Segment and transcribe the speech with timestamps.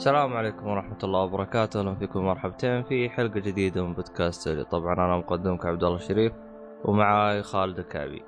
[0.00, 5.16] السلام عليكم ورحمة الله وبركاته، أهلا فيكم مرحبتين في حلقة جديدة من بودكاست طبعا أنا
[5.16, 6.32] مقدمك عبد الله الشريف
[6.84, 8.22] ومعاي خالد الكعبي.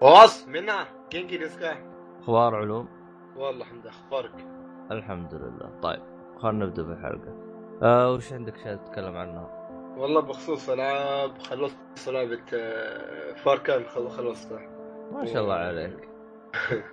[0.00, 1.76] واص منا كينجي ديسكا
[2.20, 2.88] أخبار علوم؟
[3.36, 4.46] والله الحمد لله أخبارك
[4.90, 6.02] الحمد لله، طيب
[6.38, 7.34] خلينا نبدأ بالحلقة.
[7.82, 12.44] آه وش عندك شيء تتكلم عنها؟ والله بخصوص ألعاب خلصت لعبة
[13.44, 14.68] فاركان خلصتها
[15.12, 16.08] ما شاء الله عليك.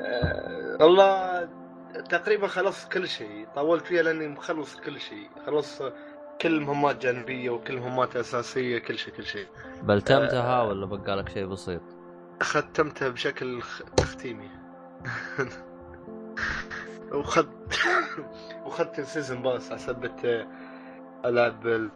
[0.00, 1.48] آه، والله
[2.08, 3.46] تقريبا خلصت كل شيء.
[3.54, 5.28] طولت فيها لأني مخلص كل شيء.
[5.46, 5.82] خلص
[6.40, 9.46] كل مهمات جانبية وكل مهمات أساسية كل شيء كل شيء.
[9.82, 10.68] بلتمتها آه.
[10.68, 11.80] ولا بقالك شيء بسيط؟
[12.42, 13.62] ختمتها بشكل
[13.96, 14.50] تختيمي.
[17.12, 17.48] وخد
[18.66, 20.46] وخدت ال season pass على سبة
[21.24, 21.90] العب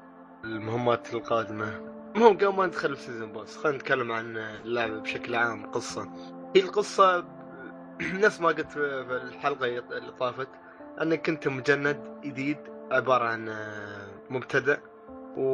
[0.45, 1.81] المهمات القادمة.
[2.17, 6.09] المهم قبل ما ندخل في season pass خلينا نتكلم عن اللعبة بشكل عام القصة
[6.57, 7.25] هي القصة
[8.25, 8.79] نفس ما قلت في
[9.23, 10.49] الحلقة اللي طافت
[11.03, 12.59] انك كنت مجند جديد
[12.91, 13.55] عبارة عن
[14.31, 14.79] مبتدئ
[15.37, 15.49] و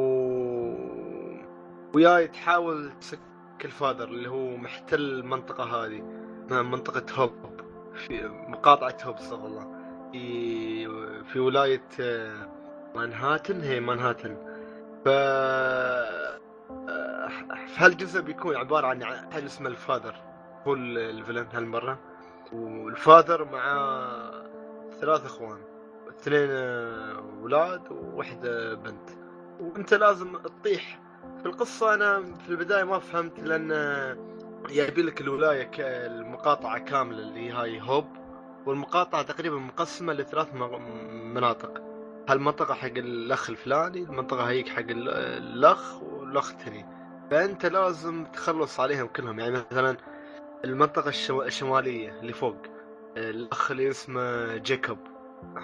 [1.93, 3.19] وياي تحاول تمسك
[3.65, 6.01] ال Father اللي هو محتل المنطقة هذه
[6.49, 7.61] منطقة هوب
[7.95, 9.75] في مقاطعه هوب استغفر الله
[10.11, 11.87] في في ولاية
[12.95, 14.37] مانهاتن هي مانهاتن.
[15.05, 15.09] ف
[17.67, 20.15] في هالجزء بيكون عبارة عن حاجة اسمها الفادر
[20.67, 21.99] هو الفيلن هالمرة.
[22.55, 23.89] والفاذر مع
[25.01, 25.57] ثلاث اخوان.
[26.09, 26.49] اثنين
[27.41, 29.09] أولاد وواحده بنت.
[29.59, 30.99] وانت لازم تطيح
[31.39, 31.93] في القصة.
[31.93, 33.71] أنا في البداية ما فهمت لأن
[34.69, 38.05] يبي لك الولاية المقاطعة كاملة اللي هاي هوب.
[38.65, 41.81] والمقاطعة تقريبا مقسمة لثلاث مناطق.
[42.29, 46.85] هالمنطقة حق الأخ الفلاني المنطقة هيك حق الأخ والأخ الثاني.
[47.31, 49.39] فأنت لازم تخلص عليهم كلهم.
[49.39, 49.97] يعني مثلا
[50.63, 51.09] المنطقة
[51.45, 52.57] الشمالية اللي فوق.
[53.17, 54.97] الأخ اللي اسمه جيكوب.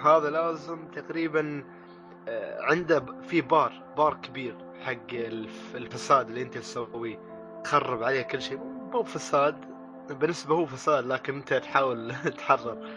[0.04, 1.64] هذا لازم تقريبا
[2.60, 5.12] عنده في بار بار كبير حق
[5.74, 7.18] الفساد اللي أنت تسويه.
[7.64, 8.58] تخرب عليه كل شيء.
[8.92, 9.56] مو فساد
[10.10, 12.88] بالنسبة هو فساد لكن أنت تحاول تحرر.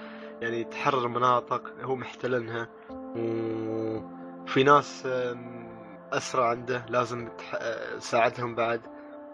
[0.41, 5.07] يعني تحرر مناطق هو محتلنها وفي ناس
[6.13, 7.29] أسرى عنده لازم
[7.97, 8.81] تساعدهم بعد.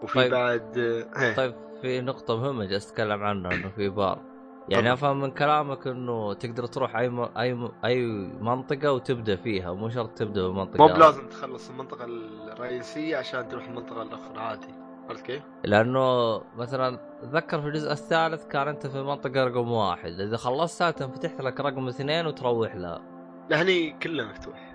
[0.02, 0.30] وفي طيب.
[0.30, 0.78] بعد
[1.16, 1.34] هي.
[1.34, 1.54] طيب.
[1.82, 4.32] في نقطة مهمة جالس أتكلم عنها إنه في بار.
[4.68, 7.20] يعني أفهم من كلامك إنه تقدر تروح أي م...
[7.20, 7.72] أي م...
[7.84, 8.06] أي
[8.40, 14.02] منطقة وتبدأ فيها مو شرط تبدأ بمنطقة مو بلازم تخلص المنطقة الرئيسية عشان تروح المنطقة
[14.02, 14.74] الأخرى عادي.
[15.08, 20.20] عرفت كيف؟ لأنه مثلا اتذكر في الجزء الثالث كان أنت في المنطقة رقم واحد.
[20.20, 23.02] إذا خلصتها تنفتح لك رقم اثنين وتروح لها.
[23.50, 24.72] لهني كله مفتوح.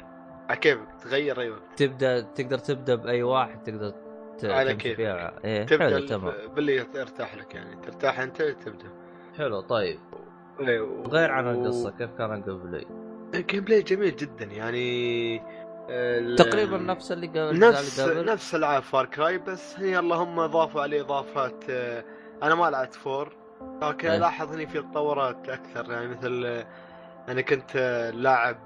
[0.49, 1.61] على كيفك تغير أي وقت.
[1.77, 3.93] تبدأ تقدر تبدأ بأي واحد تقدر.
[4.45, 4.79] على.
[4.79, 5.33] فيها.
[5.45, 6.33] إيه تبدأ تمام.
[6.55, 7.75] باللي يرتاح لك يعني.
[7.81, 8.91] ترتاح أنت تبدأ.
[9.37, 9.99] حلو طيب.
[10.59, 12.85] إيه، و- غير عن القصة كيف كان قبلي
[13.35, 15.41] ال gameplay جميل جدا يعني.
[15.89, 20.39] ال- تقريبا نفس اللي قبل نفس اللي قبل؟ نفس العاب Far Cry بس هي اللهم
[20.39, 22.03] اضافوا عليه إضافات آه،
[22.43, 23.35] أنا ما لعبت four.
[23.81, 24.17] لكن إيه.
[24.17, 26.67] الاحظ اني في تطورات أكثر يعني مثل آه،
[27.31, 28.57] أنا كنت آه، لاعب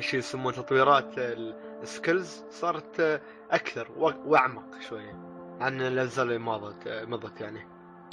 [0.00, 1.18] شو يسمونه تطويرات
[1.82, 3.20] ال skills صارت
[3.50, 3.88] أكثر
[4.26, 5.12] وأعمق شوية
[5.60, 7.68] عن الاجزاء اللي مضت مضت يعني.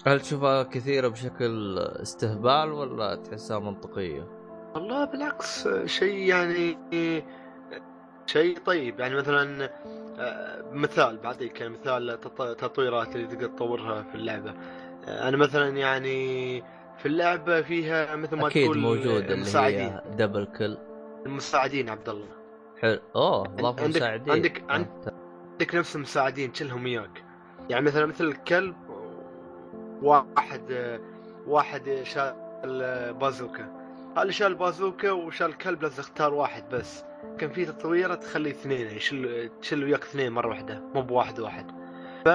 [0.07, 4.27] هل تشوفها كثيرة بشكل استهبال ولا تحسها منطقية؟
[4.75, 6.77] والله بالعكس شيء يعني
[8.25, 8.99] شيء طيب.
[8.99, 9.69] يعني مثلا
[10.19, 14.53] آه، مثال بعطيك يعني مثال تط- تطويرات اللي تقدر تطورها في اللعبة.
[15.07, 16.61] آه، أنا مثلا يعني
[16.97, 20.77] في اللعبة فيها مثل ما أكيد تقول موجود اللي هي دبل كل
[21.25, 22.27] المساعدين عبد الله.
[22.79, 22.99] حلو.
[23.15, 24.33] أوه عندك- مساعدين.
[24.33, 25.13] عندك- آه، عند-
[25.53, 27.23] عندك نفس المساعدين كلهم وياك.
[27.69, 28.75] يعني مثلا مثل الكلب
[30.01, 30.99] واحد
[31.47, 33.83] واحد شال بازوكا.
[34.17, 37.03] هذا شال بازوكا وشال الكلب لازم اختار واحد بس.
[37.37, 41.71] كان في تطويره تخلي اثنين يعني يشل تشل وياك اثنين مرة واحدة مو بواحد واحد.
[42.25, 42.29] ف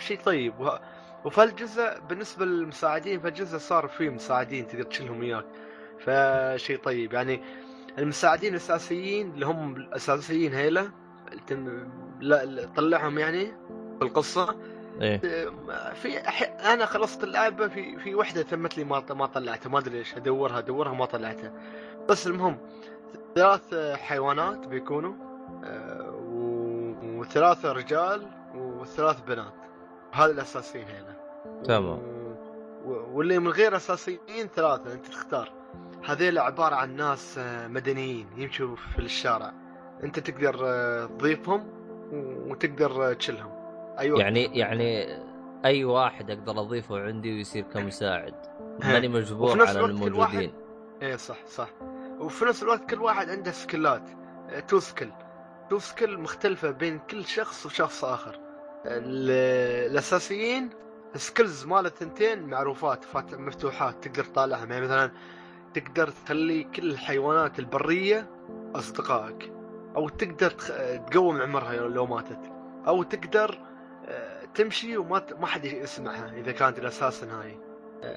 [0.00, 0.60] شيء طيب.
[0.60, 0.80] وه-
[1.24, 5.44] وفي الجزء بالنسبة للمساعدين فالجزء صار فيه مساعدين تقدر تشيلهم وياك.
[5.98, 7.12] فشيء طيب.
[7.12, 7.40] يعني
[7.98, 10.92] المساعدين الأساسيين اللي هم الأساسيين التم-
[12.20, 13.46] لا لا- طلعهم يعني
[13.98, 14.56] في القصة.
[15.00, 15.18] إيه.
[15.94, 19.98] في أح- أنا خلصت اللعبة في في وحدة ثمت لي ما ما طلعتها ما أدري
[19.98, 21.52] ليش أدورها أدورها ما طلعتها.
[22.08, 22.58] بس المهم
[23.34, 25.12] ثلاث حيوانات بيكونوا
[25.64, 29.52] آه، و- وثلاثة رجال وثلاث بنات.
[30.12, 31.16] هذا الاساسيين هنا.
[31.64, 31.98] تمام.
[32.86, 35.52] واللي من غير أساسيين ثلاثة أنت تختار.
[36.04, 39.52] هذيل عبارة عن ناس آه، مدنيين يمشوا في الشارع.
[40.04, 41.66] انت تقدر آه، تضيفهم
[42.50, 43.50] وتقدر آه، تشيلهم.
[43.98, 45.06] أيوه يعني يعني
[45.64, 48.34] أي واحد أقدر أضيفه عندي ويصير كمساعد.
[48.84, 50.52] ماني مجبور على الموجودين.
[51.02, 51.68] إيه صح صح.
[52.18, 54.02] وفي نفس الوقت كل واحد عنده سكيلات
[54.50, 55.12] آه، two skill
[55.70, 58.38] two skill مختلفة بين كل شخص وشخص آخر.
[58.86, 60.70] ال- الأساسيين
[61.16, 64.72] skills مال الثنتين معروفات فات- مفتوحات تقدر تطالعهم.
[64.72, 65.10] يعني مثلا
[65.74, 68.30] تقدر تخلي كل الحيوانات البرية
[68.74, 69.52] أصدقائك.
[69.96, 70.50] أو تقدر
[71.10, 72.52] تقوم عمرها لو ماتت
[72.86, 73.58] أو تقدر
[74.06, 77.58] آه، تمشي وما ما حد يسمعها إذا كانت الأساس هاي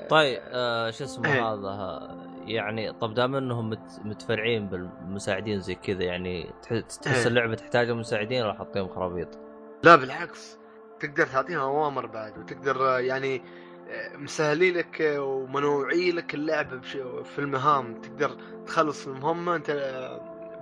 [0.09, 1.53] طيب آه شو اسمه إيه.
[1.53, 2.07] هذا
[2.45, 7.27] يعني طب دام إنهم مت متفرعين بالمساعدين زي كذا يعني تح- تحس إيه.
[7.27, 9.27] اللعبة تحتاج مساعدين ولا حاطين خرابيط؟
[9.83, 10.57] لا بالعكس
[10.99, 13.41] تقدر تعطيها أوامر بعد وتقدر آه، يعني
[13.89, 18.35] آه، مسهلي لك آه، ومنوعي لك اللعب بش- في المهام تقدر
[18.65, 19.69] تخلص المهمة أنت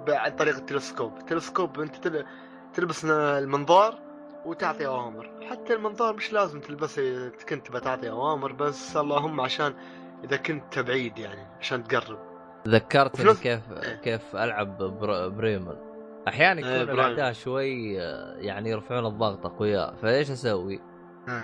[0.09, 2.25] عن طريق التلسكوب التلسكوب انت تل-
[2.73, 3.99] تلبس المنظار
[4.45, 9.73] وتعطي أوامر حتى المنظار مش لازم تلبسه اذا كنت تبى تعطي أوامر بس اللهم عشان
[10.23, 12.19] إذا كنت بعيد يعني عشان تقرب
[12.67, 13.95] ذكرتني نفس- كيف إيه.
[13.95, 15.29] كيف ألعب بر...
[15.29, 15.77] بريمل
[16.27, 17.13] أحيانا إيه، يكون برايمل.
[17.13, 20.79] الأعداء شوي آه، يعني يرفعون الضغط أقوياء فإيش أسوي؟
[21.29, 21.43] آه.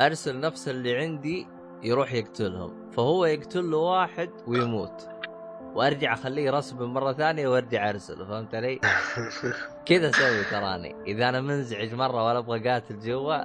[0.00, 1.46] أرسل نفس اللي عندي
[1.82, 5.08] يروح يقتلهم فهو يقتل له واحد ويموت
[5.74, 8.80] وارجع اخليه يرسب مره ثانية وارجع ارسله فهمت علي؟
[9.88, 10.96] كذا أسوي تراني.
[11.06, 13.44] اذا أنا منزعج مره ولا أبغى قاتل جوا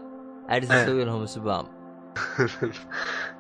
[0.50, 0.72] اجلس.
[0.72, 1.66] أسوي لهم سبام.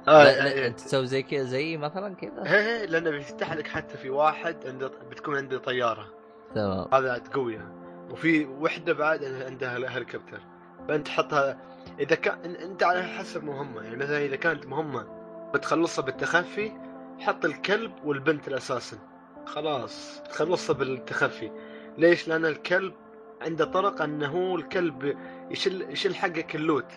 [0.08, 4.10] آه، آه، انت تسوي زي كذا زي مثلا كذا؟ إيه لأنه بيفتح لك حتى في
[4.10, 6.08] واحد عنده بتكون عنده طيارة.
[6.56, 6.88] تمام.
[6.94, 7.72] هذا تقويها
[8.12, 10.42] وفي وحدة بعد عندها هليكوبتر
[10.88, 11.58] فأنت تحطها
[12.00, 13.82] إذا كان أنت على حسب مهمة.
[13.82, 15.08] يعني مثلا إذا كانت مهمة
[15.54, 16.72] بتخلصها بالتخفي
[17.20, 18.98] حط الكلب والبنت الاساسا
[19.46, 21.52] خلاص تخلصها بالتخفي
[21.98, 22.94] ليش؟ لأن الكلب
[23.42, 25.18] عنده طرق أنه هو الكلب
[25.52, 26.92] يشيل يشيل حقك اللوت.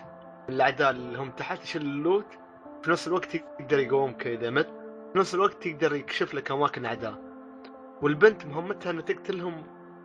[0.49, 2.25] الأعداء اللي هم تحت يشيل اللوت.
[2.83, 4.69] في نفس الوقت يقدر يقومك إذا مت.
[5.13, 7.21] في نفس الوقت يقدر يكشف لك أماكن أعداء.
[8.01, 9.63] والبنت مهمتها أنها تقتلهم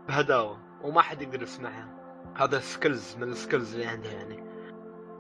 [0.08, 1.88] بهداوة وما حد يقدر يسمعها.
[2.36, 4.44] هذا skills من ال skills اللي عندها يعني.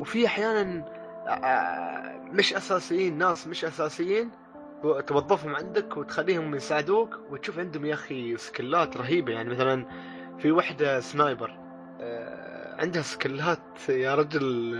[0.00, 0.84] وفي أحيانا
[1.28, 4.30] آه، مش أساسيين ناس مش أساسيين
[5.06, 9.32] توظفهم عندك وتخليهم يساعدوك وتشوف عندهم يا أخي سكيلات رهيبة.
[9.32, 9.86] يعني مثلا
[10.38, 11.58] في وحدة sniper
[12.00, 14.76] آه، عندها سكيلات يا رجل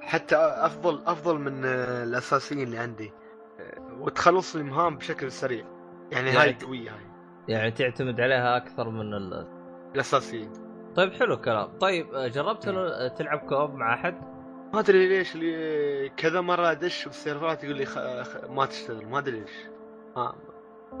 [0.00, 3.12] حتى أفضل أفضل من آه، الأساسيين اللي عندي
[3.60, 5.64] آه، وتخلص المهام بشكل سريع.
[6.12, 7.00] يعني هاي يعني- قوية هاي.
[7.48, 9.46] يعني تعتمد عليها أكثر من ال...
[9.94, 10.52] الأساسيين.
[10.96, 11.78] طيب حلو الكلام.
[11.78, 14.33] طيب جربت ال- تلعب co-op مع أحد؟
[14.74, 17.98] ما أدري ليش اللي كذا مرة أدش بالسيرفرات يقول لي خ...
[18.22, 18.36] خ...
[18.50, 19.68] ما تشتغل ما أدري ليش.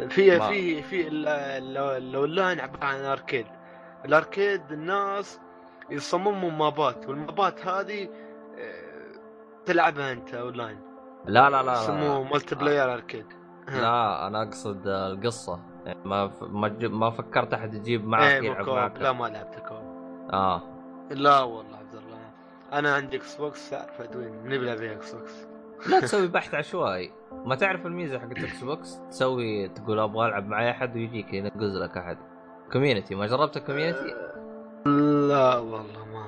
[0.08, 1.28] في ما- في في ال-
[1.78, 3.46] الاونلاين عبارة عن arcade
[4.04, 5.40] ال arcade الناس
[5.90, 8.08] يصمموا مابات والمابات هذه
[8.58, 9.12] آه،
[9.66, 10.78] تلعبها أنت أونلاين.
[11.24, 13.26] لا لا لا يسموه multiplayer arcade
[13.68, 15.60] لا أنا أقصد القصة.
[15.86, 16.42] يعني ما ف...
[16.42, 16.84] ما, ج...
[16.84, 19.00] ما فكرت أحد يجيب معك إيه يلعب معك.
[19.00, 19.84] لا ما لعبت co-op.
[20.32, 20.62] آه.
[21.10, 21.94] لا والله عبد
[22.78, 25.46] أنا عندي Xbox تعرف ادوين نبي فيها Xbox
[25.86, 30.96] لا تسوي بحث عشوائي ما تعرف الميزة حقت Xbox تسوي تقول أبغى ألعب معي أحد
[30.96, 32.18] ويجيك ينقز لك أحد.
[32.72, 34.14] community ما جربت ال community؟
[35.28, 36.26] لا والله ما.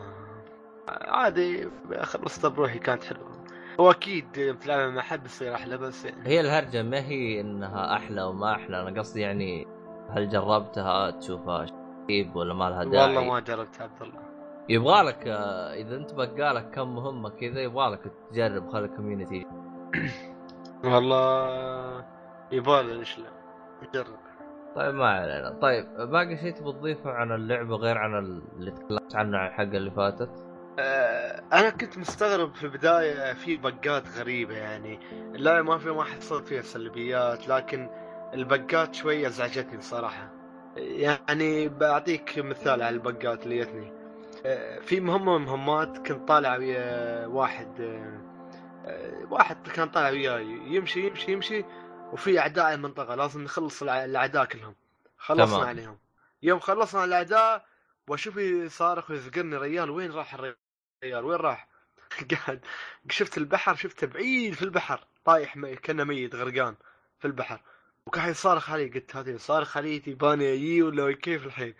[0.88, 1.69] عادي
[2.03, 3.37] خلصت بروحي كانت حلوة.
[3.81, 8.23] هو أكيد بتلعبها مع حد بيصير أحلى بس يعني هي الهرجة ما هي إنها أحلى
[8.23, 8.83] وما أحلى.
[8.83, 9.67] أنا قصدي يعني
[10.11, 11.67] هل جربتها تشوفها
[12.11, 14.36] شيب ولا ما لها داعي؟ والله ما جربت عبد الله.
[14.68, 19.47] يبغى لك آه، إذا أنت بقالك كم مهمة كذا يبغى لك تجرب خلي ال community
[20.85, 22.04] والله
[22.52, 23.30] يبالي ليش لا
[23.82, 24.18] نجرب
[24.76, 25.50] طيب ما علينا.
[25.50, 29.90] طيب باقي شيء تبغى تضيفه عن اللعبة غير عن اللي تكلمت عنه عن الحلقة اللي
[29.90, 30.30] فاتت؟
[30.78, 35.00] آه، أنا كنت مستغرب في البداية في بقات غريبة يعني.
[35.32, 37.90] لا ما في ما حصلت فيها سلبيات لكن
[38.35, 40.32] البقات شوية أزعجتني بصراحه
[40.76, 43.96] يعني بعطيك مثال على البقات اللي جتني.
[44.81, 48.21] في مهمة من مهمات كنت طالع ويا واحد آه،
[48.87, 51.64] آه، واحد كان طالع وياي يمشي يمشي يمشي
[52.12, 54.75] وفي أعداء المنطقة لازم نخلص الأعداء كلهم.
[55.19, 55.69] خلصنا تمام.
[55.69, 55.99] عليهم.
[56.43, 57.64] يوم خلصنا الأعداء
[58.09, 60.57] وأشوف يصارخ ويذكرني ريال وين راح الريال؟
[61.25, 61.69] وين راح؟
[62.31, 62.64] قاعد
[63.11, 66.75] شفت البحر شفته بعيد في البحر طايح مي- كأنه ميت غرقان
[67.19, 67.61] في البحر.
[68.07, 71.75] وكان يصارخ علي قلت هذه صارخ علي تباني أجي ولا كيف الحين؟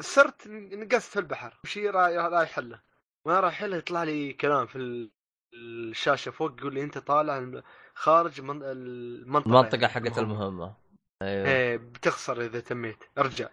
[0.00, 1.58] صرت نقصت في البحر.
[1.64, 2.80] وشي رايح له
[3.26, 5.10] ما رايح له يطلع لي كلام في ال-
[5.54, 7.62] الشاشة فوق يقول لي أنت طالع
[7.94, 9.48] خارج من المنطقة.
[9.48, 10.74] المنطقة يعني حقت المهمة.
[11.22, 11.46] أيوه.
[11.48, 13.04] إيه بتخسر إذا تميت.
[13.18, 13.48] ارجع.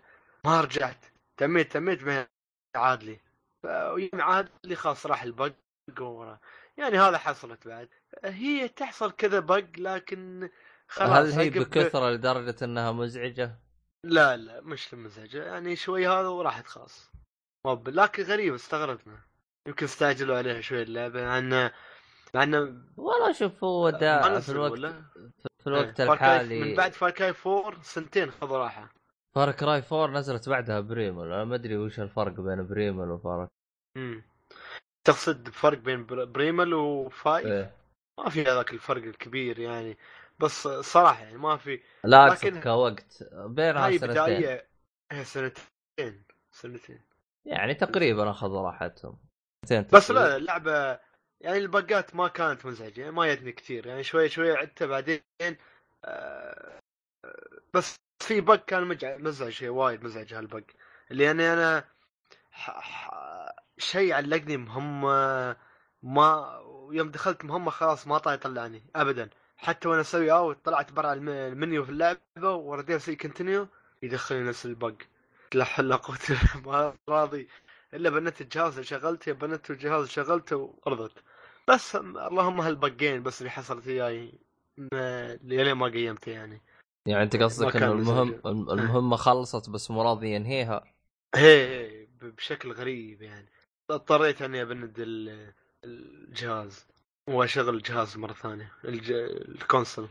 [0.46, 1.06] ما رجعت.
[1.38, 2.28] تميت تميت ما
[2.76, 3.20] عاد لي.
[3.66, 5.54] ويوم عاد لي خلاص راح البق
[6.00, 6.40] ورا
[6.78, 7.90] يعني هذا حصلت بعد.
[8.24, 10.50] هي تحصل كذا بق لكن
[10.88, 13.60] خلاص هل هي بكثرة لدرجة إنها مزعجة؟
[14.04, 17.12] لا لا مش لمزعجة يعني شوي هذا وراحت خلاص
[17.68, 19.20] ما ب- لكن غريب استغربنا.
[19.68, 21.72] يمكن استعجلوا عليها شوي اللعبة مع إنه
[22.36, 22.58] مع إنه
[22.98, 25.04] والله شوف هو ما دا في الوقت ولا؟
[25.64, 26.60] في الوقت كرا- الحالي.
[26.60, 28.90] من بعد Far Cry 4 سنتين خذوا راحة.
[29.36, 31.26] Far Cry 4 نزلت بعدها Primal.
[31.26, 33.48] أنا ما أدري وش الفرق بين Primal و Far
[33.98, 34.24] امم
[35.08, 37.76] تقصد فرق بين بر- Primal و five؟ إيه.
[38.20, 39.98] ما في هذاك الفرق الكبير يعني.
[40.40, 44.68] بس صراحة يعني ما في لا لكن- كوقت بينها هاي سنتين بداية
[45.24, 47.02] سنتين سنتين
[47.46, 49.20] يعني تقريبا اخذوا راحتهم
[49.94, 50.12] بس.
[50.12, 51.00] لا اللعبة
[51.42, 55.22] يعني ال bugs ما كانت مزعجة يعني ما جتني كثير يعني شوي شوي عدتها بعدين
[56.06, 56.80] آه،
[57.74, 60.64] بس في bug كان مزعج شيء وايد مزعج هال bug
[61.12, 61.84] اللي يعني أنا.
[63.78, 65.56] شيء علقني مهمة
[66.04, 66.60] ما
[66.92, 69.30] يوم دخلت مهمة خلاص ما طاي يطلعني ابدا
[69.64, 73.68] حتى وأنا أسوي out طلعت برا الم- المنيو في اللعبة ورديت أسوي continue
[74.02, 74.94] يدخلني نفس البق.
[75.54, 76.00] لا حول ولا
[76.66, 77.48] ما راضي.
[77.94, 81.24] إلا بنت الجهاز اللي شغلته بنت الجهاز شغلته ورضت
[81.68, 84.40] بس اللهم هالبقين بس اللي حصلت وياي.
[84.78, 86.62] ما- لين ما قيمته يعني.
[87.08, 88.70] يعني أنت قصدك إنه المهم مزعج.
[88.80, 90.94] المهمة خلصت بس مو راضي ينهيها؟
[91.36, 93.50] هي هي ب- بشكل غريب يعني.
[93.90, 95.54] اضطريت إني أبند ال-
[95.84, 96.88] الجهاز.
[97.30, 99.12] واشغل الجهاز مرة ثانية الج...
[99.12, 100.08] الكونسل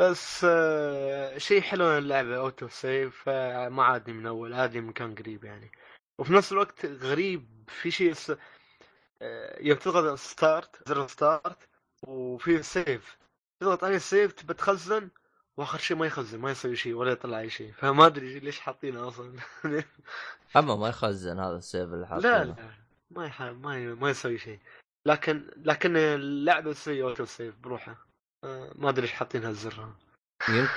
[0.00, 4.86] بس آه، شيء حلو إن اللعبة auto save آه، ما عادني من أول عادني من
[4.86, 5.70] مكان قريب يعني.
[6.18, 8.32] وفي نفس الوقت غريب في شيء س...
[9.22, 11.68] آه، يوم تضغط start زر start
[12.02, 13.18] وفي save
[13.60, 15.08] تضغط عليه save تبى تخزن
[15.56, 17.72] وآخر شيء ما يخزن ما يسوي شيء ولا يطلع أي شيء.
[17.72, 19.36] فما أدري ليش حاطينه أصلا.
[20.56, 22.44] أما ما يخزن هذا ال save اللي لا حاطينه.
[22.44, 22.54] لا
[23.10, 23.42] ما يح...
[23.42, 23.86] ما ي...
[23.86, 24.58] ما يسوي شيء.
[25.06, 27.96] لكن لكن اللعبة تسوي اوتو سيف بروحها
[28.44, 29.94] آه، ما أدري إيش حاطين هالزر هذا.
[30.48, 30.70] يمكن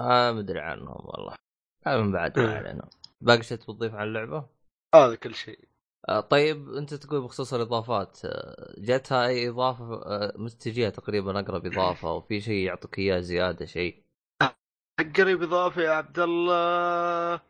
[0.00, 1.36] آه ما أدري عنهم والله.
[1.86, 2.56] هذا من بعد ما إيه.
[2.58, 2.88] علينا.
[3.20, 4.46] باقي شيء تضيف عن اللعبة؟
[4.94, 5.68] هذا كل شيء
[6.08, 12.12] آه طيب أنت تقول بخصوص الإضافات آه، جاتها أي إضافة آه، مستجية تقريبا أقرب إضافة
[12.12, 14.02] وفي شيء يعطوك إياه زيادة شيء
[15.16, 17.40] قريب إضافة يا عبد الله.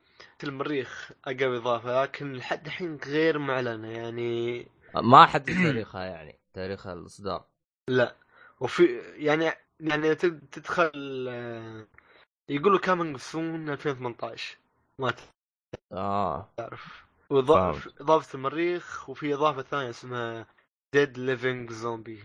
[0.44, 6.86] المريخ أقرب إضافة لكن لحد الحين غير معلنة يعني آه، ما حدد تاريخها يعني تاريخ
[6.86, 7.44] الإصدار.
[7.88, 8.16] لا.
[8.60, 10.90] وفي يعني يعني تد- تدخل
[12.48, 14.58] يقولوا coming soon 2018
[14.98, 15.12] ما
[15.92, 16.48] آه.
[16.56, 17.04] تعرف.
[17.30, 18.00] وإضافة فهمت.
[18.00, 20.46] إضافة المريخ وفي إضافة ثانية اسمها
[20.94, 22.18] Dead Living Zombies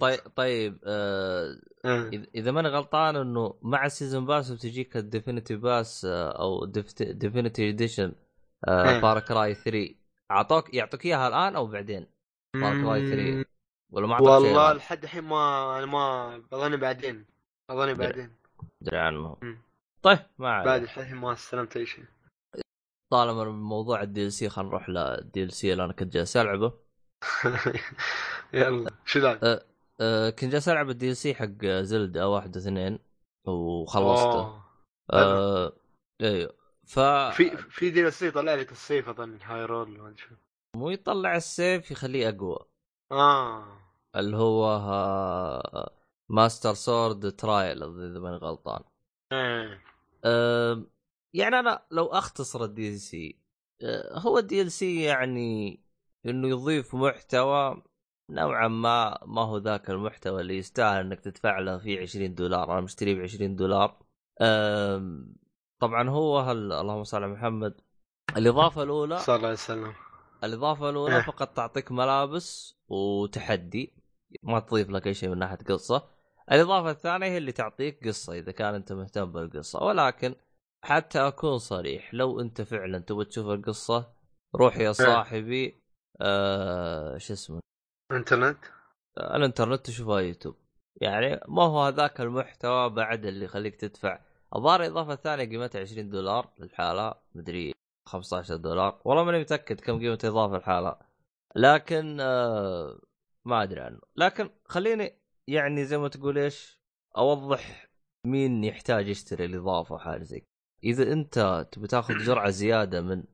[0.00, 2.10] طيب طيب آه آه.
[2.34, 6.64] إذا ماني غلطان إنه مع ال season pass بتجيك ال definitive pass آه، أو
[7.00, 8.12] definitive edition.
[9.02, 9.94] Far Cry 3
[10.30, 12.06] اعطوك يعطوك إياها الآن أو بعدين؟
[12.60, 13.44] Far Cry 3
[13.92, 17.26] ولا ما أعطوك والله؟ لحد الحين ما أنا ما اظني بعدين
[17.70, 17.94] اظني.
[17.94, 18.36] بعدين
[18.82, 19.36] ادري عنه.
[20.02, 22.04] طيب ما بعد عليه الحين ما استلمت أي شيء
[23.12, 26.72] طالما موضوع ال DLC خلينا نروح لل DLC اللي أنا كنت جالس ألعبه
[28.54, 29.40] يلا شو ذاك؟
[30.00, 32.98] أه كنت جالس ألعب ال DLC حق زلدا واحد واثنين
[33.46, 34.62] وخلصته.
[35.12, 35.72] أه
[36.20, 36.59] أيوه
[36.90, 36.98] ف
[37.36, 40.34] في في دي إس طلع لك السيف اظن هاي رول ما أدري شو.
[40.76, 42.58] مو يطلع السيف يخليه أقوى.
[43.12, 43.64] آه.
[44.16, 45.90] اللي هو ها...
[46.28, 48.82] Master Sword Trial إذا ماني غلطان.
[49.32, 49.82] إيه.
[50.24, 50.86] أه
[51.34, 53.38] يعني أنا لو أختصر ال DLC
[53.82, 55.80] أه هو ال DLC يعني
[56.26, 57.82] إنه يضيف محتوى
[58.30, 62.72] نوعا ما ما هو ذاك المحتوى اللي يستاهل إنك تدفع له فيه 20 دولار.
[62.72, 63.98] أنا مشتريه ب 20 دولار.
[64.40, 65.36] أم،
[65.80, 67.80] طبعا هو هل اللهم صل على محمد.
[68.36, 69.92] الإضافة الأولى صلى الله عليه وسلم.
[70.44, 71.22] الإضافة الأولى إيه.
[71.22, 73.92] فقط تعطيك ملابس وتحدي
[74.42, 76.08] ما تضيف لك أي شيء من ناحية قصة.
[76.52, 79.82] الإضافة الثانية هي اللي تعطيك قصة إذا كان أنت مهتم بالقصة.
[79.82, 80.34] ولكن
[80.84, 84.12] حتى أكون صريح لو أنت فعلا تبغى تشوف القصة
[84.54, 85.82] روح يا صاحبي
[86.20, 87.60] آه شو اسمه؟
[88.12, 88.64] انترنت
[89.18, 90.56] الإنترنت تشوفها يوتيوب.
[91.00, 94.20] يعني ما هو هذاك المحتوى بعد اللي يخليك تدفع
[94.56, 97.72] الظاهر الاضافه الثانية قيمتها 20 دولار للحالة مدري
[98.06, 99.00] 15 دولار.
[99.04, 100.96] والله ماني متأكد كم قيمة الاضافه للحالة.
[101.56, 103.00] لكن آه
[103.44, 104.00] ما أدري عنه.
[104.16, 106.80] لكن خليني يعني زي ما تقول إيش
[107.16, 107.90] أوضح
[108.26, 110.42] مين يحتاج يشتري الإضافة وحاجة زي.
[110.84, 113.24] إذا أنت تبي تاخذ جرعة زيادة من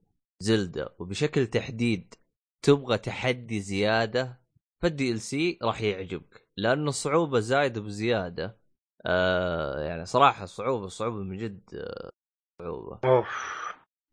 [0.41, 2.15] زلدة وبشكل تحديد
[2.63, 4.41] تبغى تحدي زيادة
[4.83, 6.49] فال DLC راح يعجبك.
[6.57, 8.66] لأنه الصعوبه زايدة بزيادة
[9.07, 12.11] آه يعني صراحة صعوبة صعوبة من جد آه،
[12.63, 13.01] صعوبة.
[13.05, 13.57] أوف.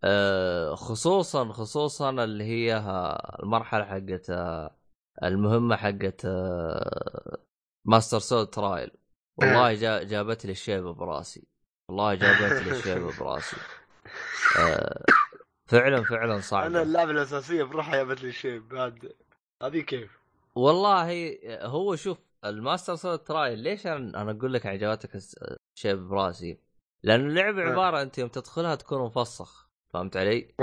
[0.04, 2.78] آه، خصوصا خصوصا اللي هي
[3.44, 4.30] المرحلة حقت
[5.24, 6.26] المهمة حقت
[7.86, 8.92] Master Sword Trial.
[9.38, 11.48] والله جا جابت لي الشيبه براسي.
[11.90, 13.56] والله جابت لي الشيبه براسي.
[14.60, 15.06] آه،
[15.68, 19.14] فعلا فعلا أنا صعبه اللعبة الأساسية بروحها جابت لي شيء بعد.
[19.64, 20.20] هذه كيف؟
[20.56, 25.36] والله هو شوف ال Master Sword Trial ليش أنا أنا أقول لك عجبتك الس-
[25.78, 26.60] الشيبه براسي؟
[27.04, 27.66] لأنه اللعبة آه.
[27.66, 30.56] عبارة أنت يوم تدخلها تكون مفسخ فهمت علي؟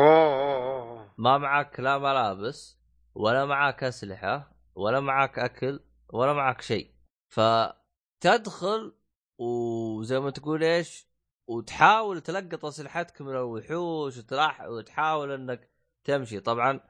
[1.19, 2.79] ما معك لا ملابس
[3.15, 5.81] ولا معك أسلحة ولا معك أكل
[6.13, 6.91] ولا معك شيء
[7.29, 8.95] فتدخل
[9.39, 11.07] وزي ما تقول إيش
[11.49, 15.71] وتحاول تلقط أسلحتك من الوحوش وتلاح وتحاول إنك
[16.05, 16.81] تمشي طبعا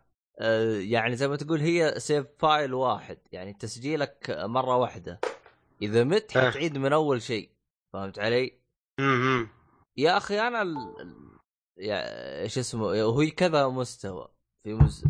[0.80, 3.18] يعني زي ما تقول هي سيف فايل واحد.
[3.32, 5.20] يعني تسجيلك مرة واحدة.
[5.82, 6.50] إذا مت آه.
[6.50, 7.50] حتعيد من أول شيء.
[7.92, 8.60] فهمت علي؟
[9.00, 9.48] امم
[9.96, 10.76] يا أخي أنا ال...
[11.78, 14.28] يا إيش اسمه هو كذا مستوى.
[14.64, 15.04] في مس...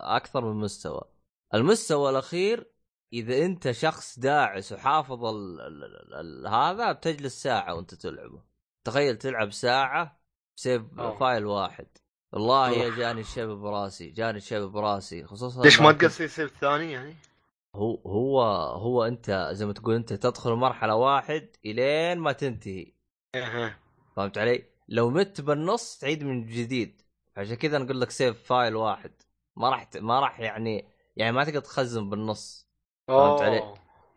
[0.00, 1.02] أكثر من مستوى.
[1.54, 2.70] المستوى الأخير
[3.12, 5.60] إذا أنت شخص داعس وحافظ ال...
[5.60, 5.84] ال...
[5.84, 6.14] ال...
[6.14, 6.46] ال...
[6.46, 8.42] هذا بتجلس ساعة وأنت تلعبه.
[8.84, 10.20] تخيل تلعب ساعة
[10.56, 11.18] ب save أوه.
[11.18, 11.86] file واحد.
[12.34, 12.90] والله يا.
[12.96, 17.14] جاني الشيب براسي جاني الشيب براسي خصوصا ليش ما تقصي save ثاني يعني؟
[17.74, 22.92] هو هو هو أنت زي ما تقول أنت تدخل مرحلة واحد إلين ما تنتهي
[23.34, 23.76] أها
[24.16, 27.02] فهمت علي؟ لو مت بالنص تعيد من جديد
[27.36, 29.12] عشان كذا نقول لك save file واحد
[29.56, 30.84] ما راح ما راح يعني
[31.16, 32.68] يعني ما تقدر تخزن بالنص
[33.08, 33.74] فهمت علي؟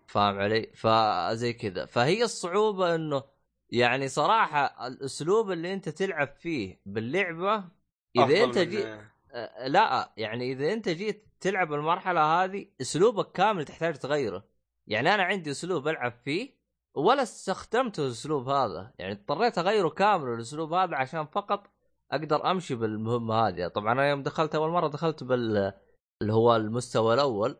[0.07, 3.23] فاهم علي؟ فزي كذا فهي الصعوبة إنه
[3.69, 7.76] يعني صراحة الأسلوب اللي أنت تلعب فيه باللعبة
[8.25, 8.87] إذا أنت جيت
[9.31, 14.43] أه، لا يعني إذا أنت جيت تلعب المرحلة هذه أسلوبك كامل تحتاج تغيره.
[14.87, 16.57] يعني أنا عندي أسلوب ألعب فيه
[16.95, 18.93] ولا استخدمت الأسلوب هذا.
[18.99, 21.67] يعني اضطريت أغيره كامل الأسلوب هذا عشان فقط
[22.11, 23.67] أقدر أمشي بالمهمة هذه.
[23.67, 25.73] طبعا أنا يوم دخلت أول مرة دخلت بال
[26.21, 27.57] اللي هو المستوى الأول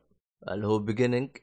[0.52, 1.38] اللي هو بيجيننج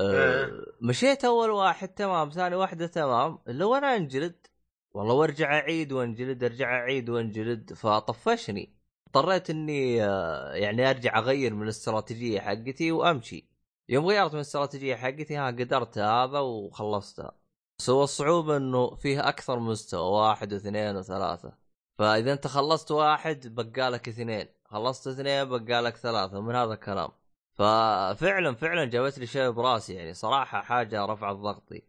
[0.00, 0.50] إيه.
[0.80, 3.38] مشيت أول واحد تمام ثاني واحدة تمام.
[3.48, 4.46] اللي هو أنا انجلد
[4.94, 7.72] والله وارجع أعيد وانجلد ارجع أعيد وانجلد.
[7.72, 8.74] فطفشني.
[9.06, 13.48] اضطريت إني آه، يعني أرجع أغير من الاستراتيجية حقتي وأمشي.
[13.88, 17.32] يوم غيرت من الاستراتيجية حقتي ها قدرت هذا وخلصتها.
[17.78, 21.52] بس هو الصعوبة إنه فيه أكثر مستوى واحد واثنين وثلاثة.
[21.98, 24.48] فإذا أنت خلصت واحد بقالك اثنين.
[24.64, 26.40] خلصت اثنين بقالك ثلاثة.
[26.40, 27.10] من هذا الكلام.
[27.54, 30.14] ففعلا فعلا جابت لي شيء براسي يعني.
[30.14, 31.82] صراحة حاجة رفعت ضغطي.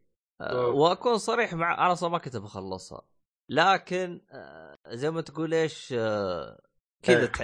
[0.74, 3.02] واكون صريح مع أنا أصلا ما كنت بخلصها.
[3.50, 6.62] لكن أه، زي ما تقول إيش أه،
[7.04, 7.26] كذا.
[7.26, 7.42] تح-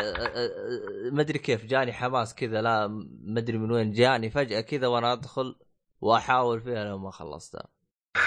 [1.11, 2.87] ما أدري كيف جاني حماس كذا لا
[3.21, 5.55] ما أدري من وين جاني فجأة كذا وأنا أدخل
[6.01, 7.67] وأحاول فيها لو ما خلصتها.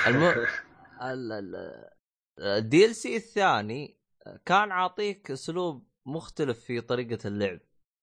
[0.07, 0.23] الم...
[1.03, 1.91] ال- ال-
[2.39, 3.99] ال DLC الثاني
[4.47, 7.61] كان عاطيك أسلوب مختلف في طريقة اللعب.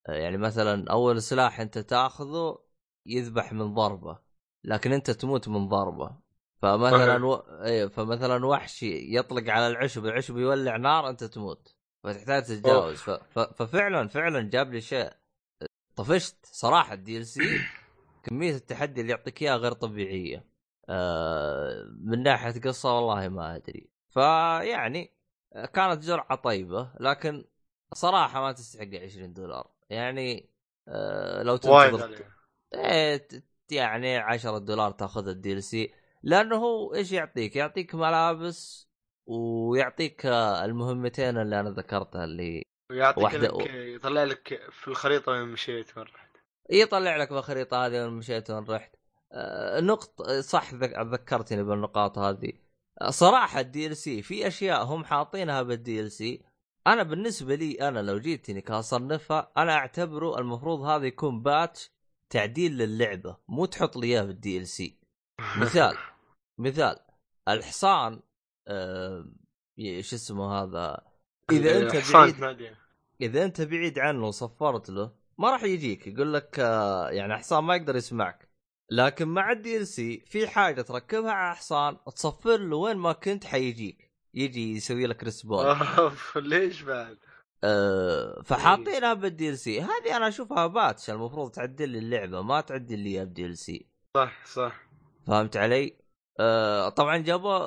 [0.08, 2.58] يعني مثلا أول سلاح أنت تأخذه
[3.06, 4.18] يذبح من ضربة
[4.64, 6.25] لكن أنت تموت من ضربة.
[6.62, 7.34] فمثلا و...
[7.64, 11.76] إيه فمثلا وحشي يطلق على العشب العشب يولع نار أنت تموت.
[12.04, 12.96] فتحتاج تتجاوز.
[12.96, 13.10] ف...
[13.10, 13.38] ف...
[13.38, 15.10] ففعلا فعلا جاب لي شيء.
[15.96, 17.40] طفشت صراحة ال DLC.
[18.24, 20.44] كمية التحدي اللي يعطيك إياها غير طبيعية.
[20.88, 23.90] آه من ناحية قصة والله ما أدري.
[24.10, 25.16] فيعني
[25.74, 27.44] كانت جرعة طيبة لكن
[27.94, 29.70] صراحة ما تستحق 20 دولار.
[29.90, 30.50] يعني
[30.88, 32.24] آه لو تنتظر.
[32.74, 33.28] إيه
[33.70, 35.94] يعني 10 دولار تاخذ الدي إل سي.
[36.22, 38.88] لأنه هو إيش يعطيك؟ يعطيك ملابس
[39.26, 45.96] ويعطيك المهمتين اللي أنا ذكرتها اللي ويعطيك واحدة- لك يطلع لك في الخريطة وين مشيت
[45.98, 46.36] وين رحت.
[46.70, 48.94] يطلع لك بالخريطه هذه وين مشيت وين رحت.
[49.32, 52.52] آه، نقط صح ذك- ذكرتني بالنقاط هذه.
[53.08, 56.42] صراحة ال DLC في أشياء هم حاطينها بال DLC
[56.86, 61.90] أنا بالنسبة لي أنا لو جيتني كأصنفها أنا أعتبره المفروض هذا يكون patch
[62.30, 64.98] تعديل للعبة مو تحط لي إياه بال DLC
[65.40, 65.96] مثال.
[66.58, 66.96] مثال.
[67.48, 68.20] الحصان
[68.68, 69.26] آه
[69.78, 71.00] إيش اسمه هذا؟
[71.52, 72.76] إذا أنت بعيد.
[73.20, 76.06] إذا أنت بعيد عنه وصفرت له ما راح يجيك.
[76.06, 78.48] يقول لك آه، يعني حصان ما يقدر يسمعك.
[78.90, 84.12] لكن مع ال DLC في حاجة تركبها على حصان تصفر له وين ما كنت حيجيك.
[84.34, 85.66] يجي يسوي لك respawn.
[86.36, 87.18] ليش بعد؟
[87.64, 91.10] أه فحاطينها بال DLC هذه أنا أشوفها patch.
[91.10, 94.85] المفروض تعدل لي اللعبة ما تعدل لي ب DLC صح صح.
[95.26, 95.96] فهمت علي؟
[96.40, 97.58] أه طبعا جابوا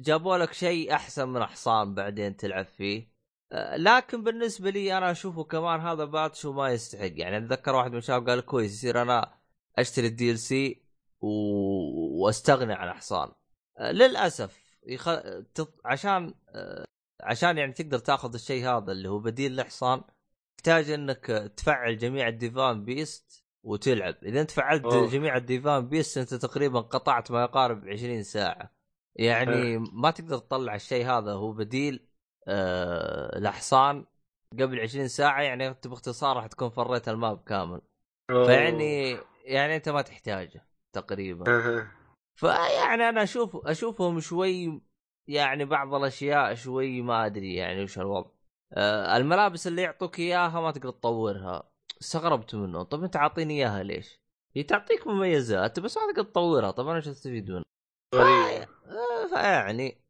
[0.00, 3.10] جابوا لك شيء أحسن من حصان بعدين تلعب فيه.
[3.52, 7.12] آه، لكن بالنسبة لي أنا أشوفه كمان هذا patch وما يستحق.
[7.14, 9.34] يعني أتذكر واحد من الشباب قال كويس يصير أنا
[9.78, 10.82] أشتري ال DLC
[11.20, 11.28] و...
[12.24, 13.32] وأستغني عن حصان.
[13.78, 15.08] آه، للأسف يخ...
[15.54, 15.80] تط...
[15.84, 16.84] عشان آه،
[17.22, 20.02] عشان يعني تقدر تأخذ الشيء هذا اللي هو بديل لحصان
[20.56, 24.14] تحتاج إنك تفعل جميع ال Divine Beasts وتلعب.
[24.22, 25.06] إذا أنت فعلت أوه.
[25.08, 28.74] جميع ال Divine Beasts أنت تقريبا قطعت ما يقارب 20 ساعة.
[29.16, 31.32] يعني ما تقدر تطلع الشيء هذا.
[31.32, 32.06] هو بديل
[32.48, 34.06] آه لحصان
[34.52, 37.80] قبل 20 ساعة يعني أنت باختصار راح تكون فريت ال map كامل.
[38.30, 38.46] أوه.
[38.46, 41.50] فيعني يعني أنت ما تحتاجه تقريبا.
[41.50, 41.92] أها.
[42.34, 44.82] فيعني أنا أشوف أشوفهم شوي
[45.28, 48.30] يعني بعض الأشياء شوي ما أدري يعني وش الوضع.
[48.72, 51.69] آه الملابس اللي يعطوك إياها ما تقدر تطورها.
[52.02, 52.82] استغربت منه.
[52.82, 54.20] طب أنت عاطيني إياها ليش؟
[54.56, 56.70] هي تعطيك مميزات بس ما تقدر تطورها.
[56.70, 57.64] طب أنا إيش استفيد منها؟
[58.14, 58.68] غريب.
[58.86, 60.00] آه، فيعني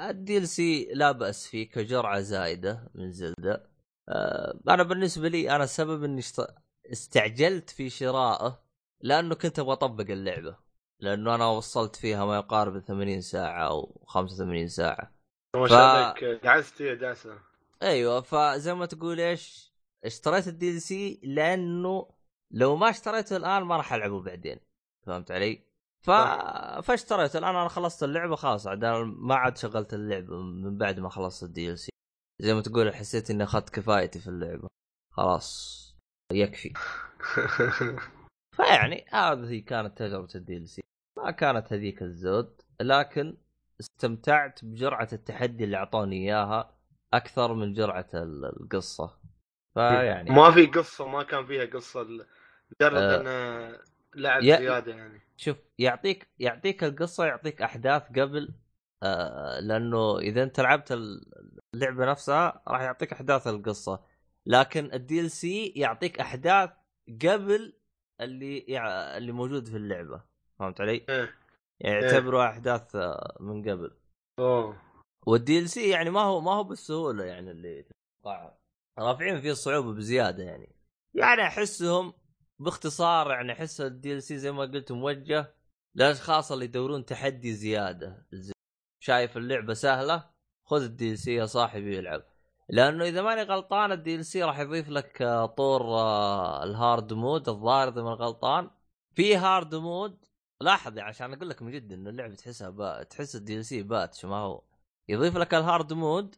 [0.00, 3.70] ال DLC لا بأس فيه كجرعة زايدة من زيلدا.
[4.08, 6.22] آه، أنا بالنسبة لي أنا السبب إني
[6.92, 8.64] استعجلت في شرائه
[9.00, 10.56] لأنه كنت أبغى أطبق اللعبة.
[11.00, 15.14] لأنه أنا وصلت فيها ما يقارب 80 ساعة أو 85 ساعة.
[15.56, 17.38] ما شاء الله دعست فيها دعسه
[17.82, 19.73] أيوه فزي ما تقول إيش؟
[20.04, 22.08] اشتريت ال DLC لأنه
[22.50, 24.58] لو ما اشتريته الآن ما راح ألعبه بعدين.
[25.06, 25.64] فهمت علي؟
[26.02, 26.10] ف...
[26.86, 27.38] فاشتريته.
[27.38, 28.66] الآن أنا خلصت اللعبة خلاص.
[28.66, 31.90] عاد ما عاد شغلت اللعبة من بعد ما خلصت ال DLC
[32.42, 34.68] زي ما تقول حسيت إني أخذت كفايتي في اللعبة.
[35.12, 35.84] خلاص.
[36.32, 36.72] يكفي.
[38.56, 40.82] فيعني هذه كانت تجربة ال DLC
[41.18, 43.36] ما كانت هذيك الزود لكن
[43.80, 46.76] استمتعت بجرعة التحدي اللي أعطوني إياها
[47.14, 49.18] أكثر من جرعة ال- القصة.
[49.74, 52.02] فيعني ما في قصة ما كان فيها قصة.
[52.02, 53.20] مجرد آه.
[53.20, 53.78] إنه
[54.14, 55.20] لعب يا- زيادة يعني.
[55.36, 58.54] شوف يعطيك يعطيك القصة يعطيك أحداث قبل
[59.02, 60.92] آه لأنه إذا أنت لعبت
[61.74, 64.04] اللعبة نفسها راح يعطيك أحداث القصة.
[64.46, 66.70] لكن الدي ال سي يعطيك أحداث
[67.22, 67.72] قبل
[68.20, 68.86] اللي يع...
[69.16, 70.22] اللي موجود في اللعبة.
[70.58, 71.34] فهمت علي؟ إيه.
[71.80, 73.90] يعني يعتبروا أحداث آه، من قبل.
[74.38, 74.76] أوه.
[75.26, 77.82] وال DLC يعني ما هو ما هو بالسهولة يعني اللي
[78.22, 78.58] تتوقعها.
[78.98, 80.76] رافعين فيه الصعوبه بزيادة يعني.
[81.14, 82.12] يعني أحسهم
[82.58, 85.54] باختصار يعني أحس ال DLC زي ما قلت موجه
[85.94, 88.26] للأشخاص اللي يدورون تحدي زيادة.
[88.32, 88.52] زي-
[89.00, 90.30] شايف اللعبة سهلة
[90.64, 92.24] خذ ال DLC يا صاحبي العب
[92.68, 97.48] لأنه إذا ماني غلطان ال DLC راح يضيف لك آه، طور آه، ال hard mode
[97.48, 98.70] الظاهر إذا ماني غلطان.
[99.14, 100.24] في hard mode
[100.60, 103.02] لاحظ يعني عشان أقول لك من جد إنه اللعبة تحسها با...
[103.02, 104.62] تحس ال DLC patch ما هو.
[105.08, 106.34] يضيف لك ال hard mode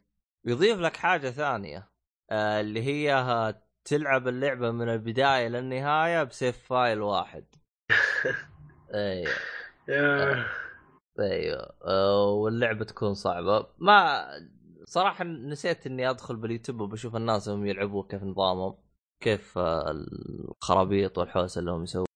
[0.46, 1.88] ويضيف لك حاجة ثانية.
[2.32, 7.44] اللي هي آه، تلعب اللعبة من البداية للنهاية ب save file واحد.
[8.94, 9.32] أيوه.
[9.88, 10.46] يا-
[11.20, 11.72] أيوه.
[11.84, 13.66] آه واللعبة تكون صعبة.
[13.78, 14.26] ما
[14.84, 18.78] صراحة نسيت إني أدخل باليوتيوب وبشوف الناس هم يلعبوا كيف نظامهم
[19.22, 22.06] كيف آه، الخرابيط والحوسة اللي هم يسوون.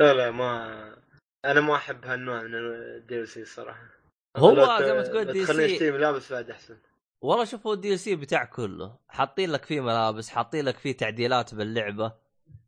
[0.00, 0.96] لا لا ما
[1.44, 3.82] أنا ما أحب هالنوع من ال DLC الصراحه
[4.36, 6.76] هو زي ما تقول لا DLC تخليني أشتري ملابس بعد أحسن.
[7.22, 11.54] والله شوف هو ال DLC بتاع كله حاطين لك فيه ملابس حاطين لك فيه تعديلات
[11.54, 12.12] باللعبة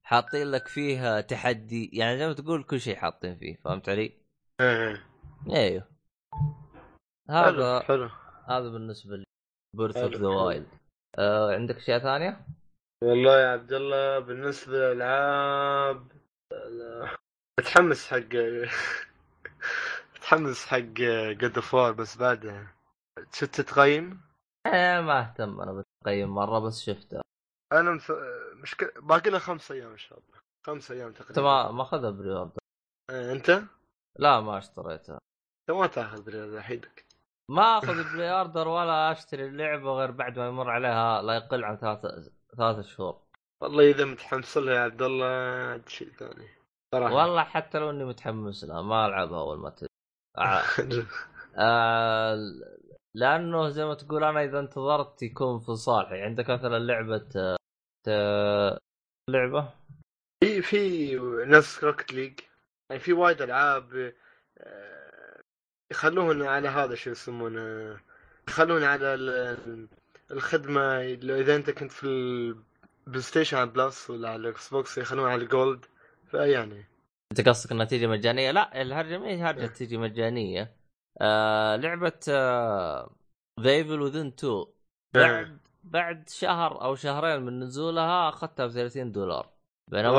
[0.03, 4.13] حاطين لك فيه تحدي يعني زي ما تقول كل شيء حاطين فيه فهمت علي؟
[4.61, 5.07] إيه.
[5.51, 5.89] أيوه
[7.31, 8.11] هذا حلو
[8.49, 9.25] هذا بالنسبة لي
[9.77, 10.29] Breath of the.
[10.29, 10.69] Wild
[11.19, 12.47] آه، عندك أشياء ثانية؟
[13.05, 16.13] والله يا عبد الله بالنسبة للالعاب
[16.53, 17.17] لا.
[17.61, 18.35] متحمس حق
[20.17, 20.79] متحمس حق
[21.33, 22.67] God of War بس بعد
[23.33, 24.32] شفت تقيم آه
[24.67, 27.21] ما اهتم أنا بتقيم مرة بس شفته.
[27.73, 28.13] أنا مس...
[28.55, 30.41] مشكلة باقي له خمس أيام إن شاء الله.
[30.67, 31.43] خمس أيام أنت تقريبا.
[31.43, 32.59] ما ماخذها بري اوردر
[33.11, 33.63] آه، أنت؟
[34.19, 35.19] لا ما اشتريتها.
[35.71, 37.07] أنت ما تأخذ بريال وحيدك
[37.51, 41.77] ما أخذ بري اوردر ولا أشتري اللعبه غير بعد ما يمر عليها لا يقل عن
[41.77, 42.01] ثلاث
[42.57, 43.23] ثلاث شهور.
[43.63, 46.49] والله إذا متحمس لها يا عبد الله شيء ثاني.
[46.95, 47.15] صراحة.
[47.15, 49.89] والله حتى لو إني متحمس لها ما ألعبها أول ما تنزل
[50.39, 50.63] آه،
[51.57, 52.37] آه،
[53.15, 57.57] لأنه زي ما تقول أنا إذا انتظرت يكون في صالحي عندك مثلا لعبة
[58.09, 58.79] آه،
[59.31, 59.75] لعبة؟
[60.45, 62.41] في في نفس Rocket League
[62.91, 64.13] يعني في وايد ألعاب
[64.59, 65.41] آه،
[65.93, 68.01] يخلوهن على هذا شو يسمونه
[68.49, 69.89] يخلون على ال-
[70.31, 71.01] الخدمة
[71.41, 75.51] إذا أنت كنت في البلاي ستيشن على Plus ولا على الاكس بوكس يخلون على ال
[75.51, 75.85] Gold
[76.31, 76.85] فيعني.
[77.33, 80.82] أنت قصدك إنها تيجي مجانية؟ لا الهرجة ما هي هرجة تيجي مجانية.
[81.21, 82.13] آه لعبة
[83.61, 84.65] The Evil Within 2
[85.15, 89.49] بعد بعد شهر أو شهرين من نزولها أخذتها ب 30 دولار.
[89.91, 90.19] بينما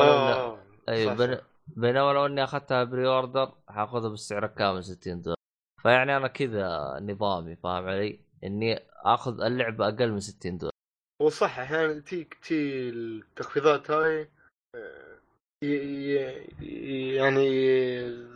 [0.88, 1.44] بين- صح.
[1.68, 5.38] بينما لو إني أخذتها pre-order حاخذها بالسعر الكامل 60 دولار.
[5.82, 10.74] فيعني أنا كذا نظامي فاهم علي؟ إني آخذ اللعبة أقل من 60 دولار.
[11.22, 14.30] وصح أحيانا تي تي التخفيضات هاي
[14.76, 15.13] آه،
[17.18, 17.50] يعني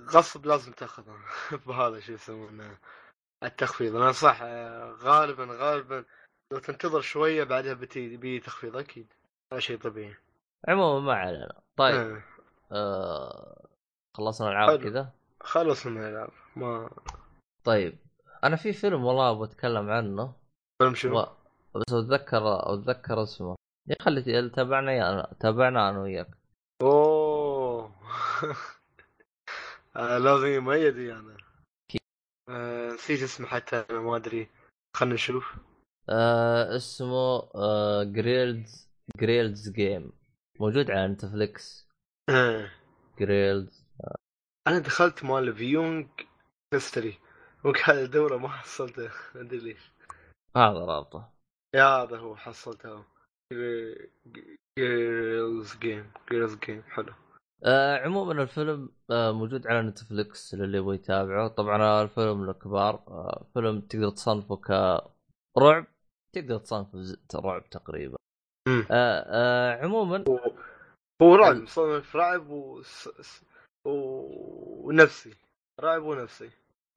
[0.06, 1.20] غصب لازم تاخذها
[1.68, 2.78] بهذا شو يسمونه
[3.44, 3.96] التخفيض.
[3.96, 4.44] أنا صح
[5.04, 6.06] غالبا غالبا
[6.54, 9.14] لو تنتظر شوية بعدها بتي بي تخفيض أكيد.
[9.54, 10.16] هذا شيء طبيعي.
[10.68, 11.62] عموما ما علينا.
[11.78, 11.96] طيب.
[11.96, 12.22] آه،
[12.72, 13.68] آه
[14.18, 14.84] خلصنا العاب.
[14.84, 16.90] كذا؟ خلص من الالعاب ما
[17.64, 17.98] طيب.
[18.44, 20.34] أنا في فيلم والله أبغى أتكلم عنه.
[20.82, 21.26] فيلم شنو؟ و...
[21.76, 23.56] بس اتذكر أتذكر اسمه.
[23.88, 26.37] يا خلي تابعنا يا تابعنا أنا وياك.
[29.96, 31.38] لازم يميز أنا
[32.50, 34.50] آه، نسيت اسمه حتى أنا ما أدري.
[34.96, 35.56] خلنا نشوف.
[36.10, 40.12] آه اسمه آه Gerald's Gerald's Game
[40.60, 41.88] موجود على نتفليكس
[42.30, 42.72] آه.
[43.20, 43.86] Gerald's
[44.68, 46.08] أنا دخلت مال viewing
[46.74, 47.20] history
[47.64, 49.12] وقاعد ادوره ما حصلته.
[49.36, 49.92] ما أدري ليش.
[50.58, 51.34] هذا رابطه.
[51.76, 53.06] يا هذا هو حصلته.
[54.80, 57.14] Gerald's Game Gerald's Game حلو.
[57.64, 61.48] آه عموما الفيلم آه موجود على نتفليكس للي يبغى يتابعه.
[61.48, 65.88] طبعا الفيلم للكبار آه فيلم تقدر تصنفه كرعب
[66.34, 68.18] تقدر تصنفه رعب تقريبا.
[68.68, 70.24] آه آه عموما
[71.22, 72.82] هو رعب مصنف رعب و...
[73.86, 73.92] و...
[74.88, 75.36] ونفسي.
[75.82, 76.50] رعب ونفسي.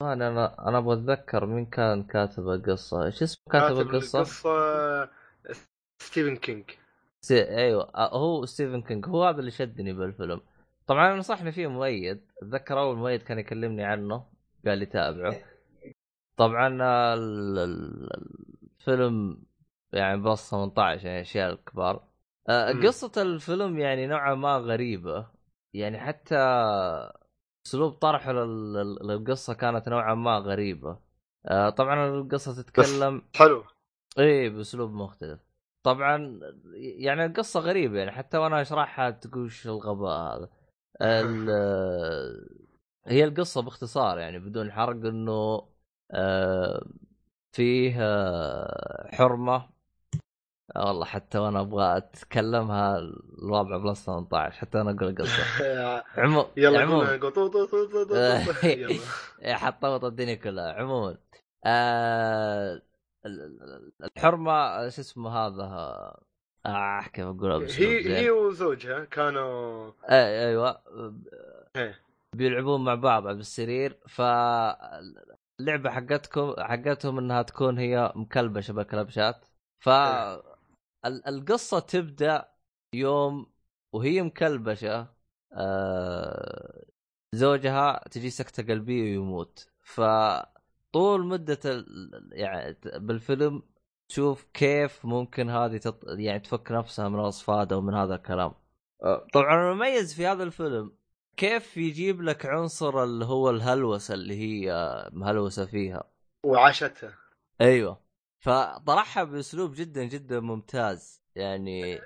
[0.03, 3.05] أنا أنا أنا أبغى أتذكر مين كان كاتب القصة.
[3.05, 5.11] إيش اسمه كاتب القصة؟ القصة
[6.03, 6.71] ستيفن كينج.
[7.25, 7.57] سي...
[7.57, 9.07] أيوه آه، هو ستيفن كينج.
[9.07, 10.41] هو هذا اللي شدني بالفيلم.
[10.91, 12.21] طبعا نصحني فيه مؤيد.
[12.43, 14.25] اتذكر اول مؤيد كان يكلمني عنه
[14.67, 15.37] قال لي تابعه.
[16.37, 16.69] طبعا
[17.15, 18.11] ال- ال-
[18.81, 19.43] الفيلم
[19.93, 22.03] يعني plus 18 يعني أشياء الكبار
[22.49, 22.87] مم.
[22.87, 25.27] قصة الفيلم يعني نوعا ما غريبة.
[25.75, 26.37] يعني حتى
[27.67, 30.99] أسلوب طرحه لل- لل- للقصة كانت نوعا ما غريبة.
[31.47, 33.65] آه، طبعا القصة تتكلم حلو.
[34.19, 35.41] إيه بأسلوب مختلف.
[35.83, 36.41] طبعا
[36.75, 40.49] يعني القصة غريبة يعني حتى وأنا أشرحها تقول الغباء هذا.
[43.07, 45.69] هي القصة باختصار يعني بدون حرق إنه
[46.11, 46.87] آه،
[47.53, 49.71] فيه آه، حرمة.
[50.77, 55.43] آه، والله حتى وأنا أبغى أتكلمها الوضع بلس 18 حتى أنا أقول القصة.
[56.23, 57.05] عمو يلا عموما.
[58.65, 59.57] يلا.
[59.57, 60.73] حطمت الدنيا كلها.
[60.73, 61.17] عموما
[61.65, 62.83] آه
[63.27, 66.30] ال- ال- الحرمة شو اسمه هذا؟
[66.67, 68.19] آه كيف اقولها بأسلوب هي.
[68.19, 70.83] هي وزوجها كانوا آه أيوه
[71.77, 72.01] إيه.
[72.37, 79.47] بيلعبون مع بعض بالسرير فاللعبه حقتكم حقتهم إنها تكون هي مكلبشة بالكلبشات
[79.81, 82.49] ف ال- القصة تبدأ
[82.95, 83.47] يوم
[83.95, 85.15] وهي مكلبشة
[85.53, 86.85] آه
[87.35, 93.63] زوجها تجي سكتة قلبية ويموت فطول مدة ال- يعني بالفيلم
[94.11, 96.05] تشوف كيف ممكن هذه تط...
[96.09, 98.53] يعني تفك نفسها من الاصفاد أو من هذا الكلام.
[99.03, 100.93] آه، طبعا المميز في هذا الفيلم
[101.37, 104.73] كيف يجيب لك عنصر اللي هو الهلوسة اللي هي
[105.13, 106.05] مهلوسة فيها.
[106.45, 107.19] وعاشتها.
[107.61, 108.01] أيوه.
[108.45, 111.23] فطرحها بأسلوب جدا جدا ممتاز.
[111.37, 112.01] يعني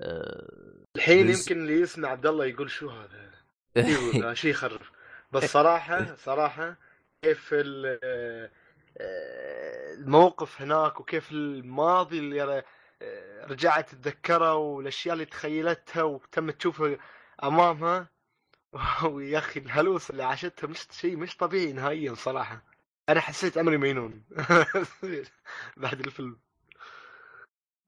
[0.00, 3.30] آه، الحين بس- يمكن اللي يسمع عبد الله يقول شو هذا؟
[3.76, 4.80] يقول آه، شيء يخرب.
[5.32, 6.76] بس صراحة صراحة
[7.22, 8.50] كيف ال- آه، آه،
[9.00, 12.62] الموقف هناك وكيف الماضي اللي
[13.02, 16.98] آه، رجعت تتذكره والأشياء اللي تخيلتها وتم تشوفها
[17.44, 18.08] أمامها.
[19.12, 22.62] ويا أخي الهلوس اللي عاشتها مش شيء مش طبيعي نهائيا صراحة.
[23.08, 24.24] أنا حسيت أمري مجنون
[25.76, 26.38] بعد الفيلم.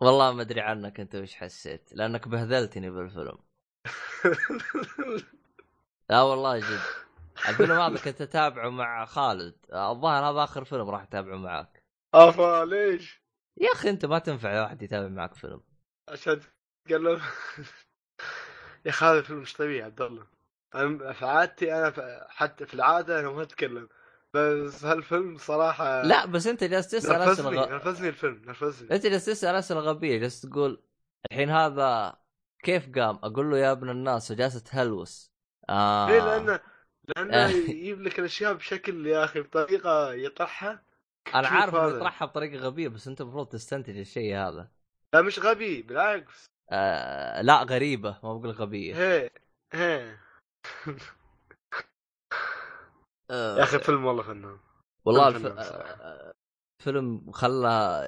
[0.01, 3.39] والله ما أدري عنك أنت وش حسيت لأنك بهذلتني بالفيلم.
[6.11, 7.08] لا والله جد.
[7.49, 9.55] الفيلم هذا كنت أتابعه مع خالد.
[9.73, 13.23] الظاهر هذا آخر فيلم راح أتابعه معك أفا ليش؟
[13.57, 15.61] يا أخي أنت ما تنفع واحد يتابع معك فيلم.
[16.09, 17.21] عشان تتكلم
[18.85, 20.27] يا أخي هذا الفيلم مش طبيعي عبد الله.
[20.75, 23.89] أنا في عادتي أنا في حتى في العادة أنا ما أتكلم.
[24.35, 27.71] بس هالفيلم صراحة لا بس أنت جالس تسأل أسئلة نرفزني غ...
[27.71, 28.95] نرفزني الفيلم نرفزني.
[28.95, 30.83] أنت جالس تسأل أسئلة غبية جالس تقول
[31.31, 32.17] الحين هذا
[32.63, 35.33] كيف قام؟ أقول له يا ابن الناس وجالس تهلوس.
[35.69, 36.09] آه.
[36.09, 36.61] ليه؟ لأنه
[37.17, 37.49] لأنه آه.
[37.49, 40.83] يجيب لك الأشياء بشكل يا أخي بطريقة يطرحها
[41.35, 41.97] أنا عارف إنه.
[41.97, 44.71] يطرحها بطريقة غبية بس أنت المفروض تستنتج الشيء هذا.
[45.15, 46.47] لا مش غبي بالعكس.
[46.71, 48.95] آه لا غريبة ما بقول غبية.
[48.97, 49.31] هي
[49.73, 50.17] هي.
[53.31, 54.59] آه يا أخي فيلم والله فنان.
[55.05, 55.59] والله فيلم الف...
[55.59, 56.33] آه،
[56.83, 58.05] فيلم خلى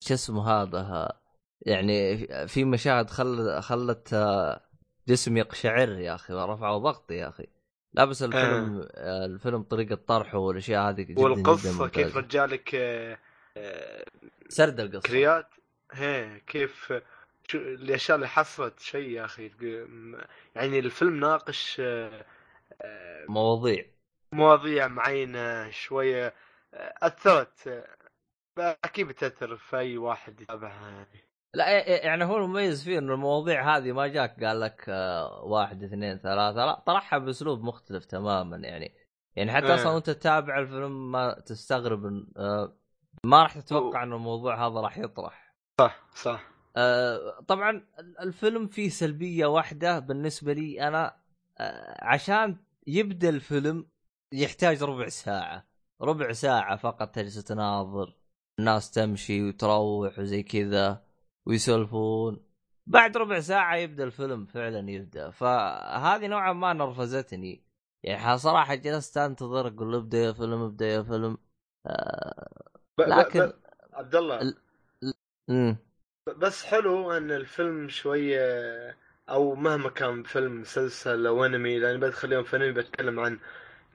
[0.00, 1.20] شو اسمه هذا
[1.66, 3.62] يعني في مشاهد خل...
[3.62, 4.60] خلت آه،
[5.08, 7.46] جسمي يقشعر يا أخي ورفعوا ضغطي يا أخي.
[7.94, 9.26] لا بس الفيلم آه.
[9.26, 12.16] الفيلم طريقة طرحه والأشياء هذه جدا والقصة جدا كيف.
[12.16, 13.18] رجالك آه،
[13.56, 14.04] آه،
[14.48, 15.54] سرد القصة كريات
[15.92, 16.92] هي كيف
[17.48, 19.50] شو الأشياء اللي حصلت شيء يا أخي
[20.56, 22.26] يعني الفيلم ناقش آه،
[22.82, 23.84] آه، مواضيع
[24.32, 26.34] مواضيع معينة شوية
[26.74, 27.68] آه، أثرت
[28.58, 32.98] آه، أكيد بتأثر في أي واحد يتابعها يعني لا ي- ي- يعني هو المميز فيه
[32.98, 38.04] إنه المواضيع هذه ما جاك قال لك آه، واحد اثنين ثلاثة لا طرحها بأسلوب مختلف
[38.04, 38.94] تماما يعني.
[39.36, 39.74] يعني حتى إيه.
[39.74, 42.76] أصلا وأنت تتابع الفيلم ما تستغرب آه،
[43.24, 45.54] ما راح تتوقع إنه الموضوع هذا راح يطرح.
[46.14, 46.48] صح.
[46.76, 51.16] آه، طبعا ال- الفيلم فيه سلبية واحدة بالنسبة لي أنا
[51.58, 52.56] آه، عشان
[52.86, 53.86] يبدأ الفيلم
[54.32, 55.64] يحتاج ربع ساعة.
[56.02, 58.14] ربع ساعة فقط تجلس تناظر
[58.60, 61.07] الناس تمشي وتروح وزي كذا.
[61.48, 62.44] ويسولفون.
[62.86, 65.30] بعد ربع ساعة يبدأ الفيلم فعلا يبدأ.
[65.30, 67.64] فهذه نوعا ما نرفزتني.
[68.02, 71.38] يعني صراحة جلست أنتظر أقول ابدأ يا فيلم ابدأ يا فيلم.
[71.86, 73.52] آه لكن
[73.92, 74.40] عبد الله.
[74.40, 74.56] ال-
[75.48, 75.76] مم.
[76.36, 78.40] بس حلو إن الفيلم شوية
[79.28, 83.38] أو مهما كان فيلم مسلسل أو أنمي لأن بدخل اليوم في أنمي بتكلم عن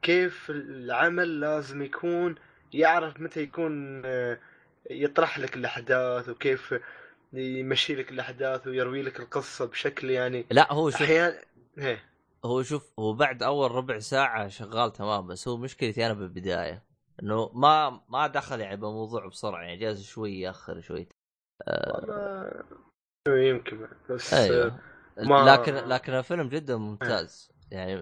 [0.02, 2.36] كيف العمل لازم يكون
[2.74, 4.40] يعرف متى يكون آه،
[4.90, 6.74] يطرح لك الأحداث وكيف
[7.34, 11.42] يمشي لك الأحداث ويروي لك القصة بشكل يعني لا هو شوف أحيانا
[11.78, 12.04] إيه.
[12.46, 16.84] هو شوف هو بعد أول ربع ساعة شغال تمام بس هو مشكلتي أنا بالبداية
[17.24, 21.08] إنه ما ما دخل يعني بموضوع بسرعة يعني جالس شوي يأخر شوي.
[21.68, 22.64] والله
[23.28, 24.80] يمكن بس أيوه.
[25.18, 27.52] ما- لكن لكن الفيلم جدا ممتاز.
[27.72, 27.96] يعني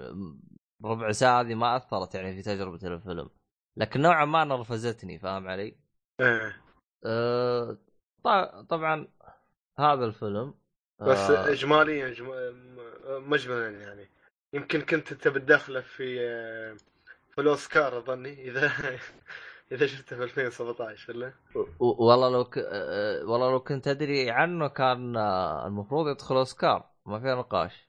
[0.85, 3.29] ربع ساعة هذه ما أثرت يعني في تجربة الفيلم.
[3.77, 5.77] لكن نوعا ما نرفزتني فاهم علي؟
[6.21, 6.61] إيه.
[7.05, 7.77] أه
[8.69, 9.07] طبعا
[9.79, 10.53] هذا الفيلم
[11.01, 12.31] بس آه، اجماليا جم-
[13.29, 14.09] مجملا يعني.
[14.53, 16.19] يمكن كنت أنت بتدخله في
[17.31, 18.71] في الأوسكار أظني إذا
[19.71, 21.33] إذا شفته في 2017 ولا؟
[21.79, 22.57] والله لو ك...
[22.57, 27.87] أه، والله لو كنت أدري عنه كان آه، المفروض يدخل أوسكار ما في نقاش.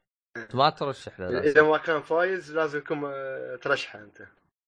[0.55, 1.41] ما ترشح له.
[1.41, 4.23] إذا ما كان فايز لازم يكون آه، ترشحه أنت.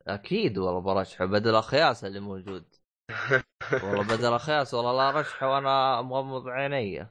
[0.08, 2.64] أكيد والله برشحه بدل أخياس اللي موجود.
[3.72, 7.06] والله بدل اخياس والله لا رشحه وأنا مغمض عيني.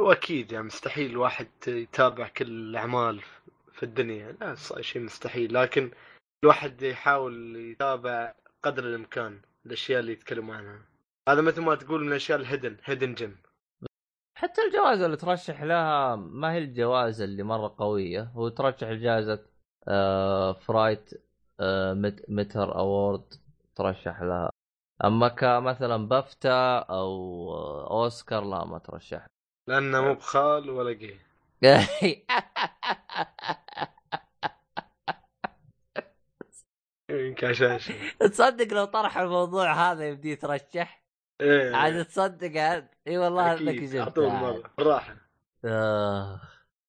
[0.00, 3.22] واكيد يعني مستحيل الواحد يتابع كل الأعمال
[3.72, 5.54] في الدنيا لا شيء مستحيل.
[5.54, 5.90] لكن
[6.44, 10.82] الواحد يحاول يتابع قدر الإمكان الأشياء اللي يتكلموا عنها.
[11.28, 13.36] هذا مثل ما تقول من الأشياء ال hidden hidden gem.
[14.38, 18.22] حتى الجوائز اللي ترشح لها ما هي الجوائز اللي مرة قوية.
[18.22, 19.46] هو ترشح لجائزه
[19.88, 21.10] آه Fright
[21.60, 23.34] آه Met Meter Award
[23.76, 24.50] ترشح لها.
[25.04, 27.06] أما كمثلا بافتا أو
[27.90, 29.26] أوسكار لا ما ترشح
[29.68, 31.14] لأنه مو بخال ولا قي
[37.10, 38.10] يمكن عشان شيء.
[38.20, 41.04] تصدق لو طرح الموضوع هذا يبدي يترشح
[41.40, 43.82] إيه عاد تصدق عاد إي والله إنك.
[44.42, 45.16] مرة بالراحة
[45.64, 46.40] آه.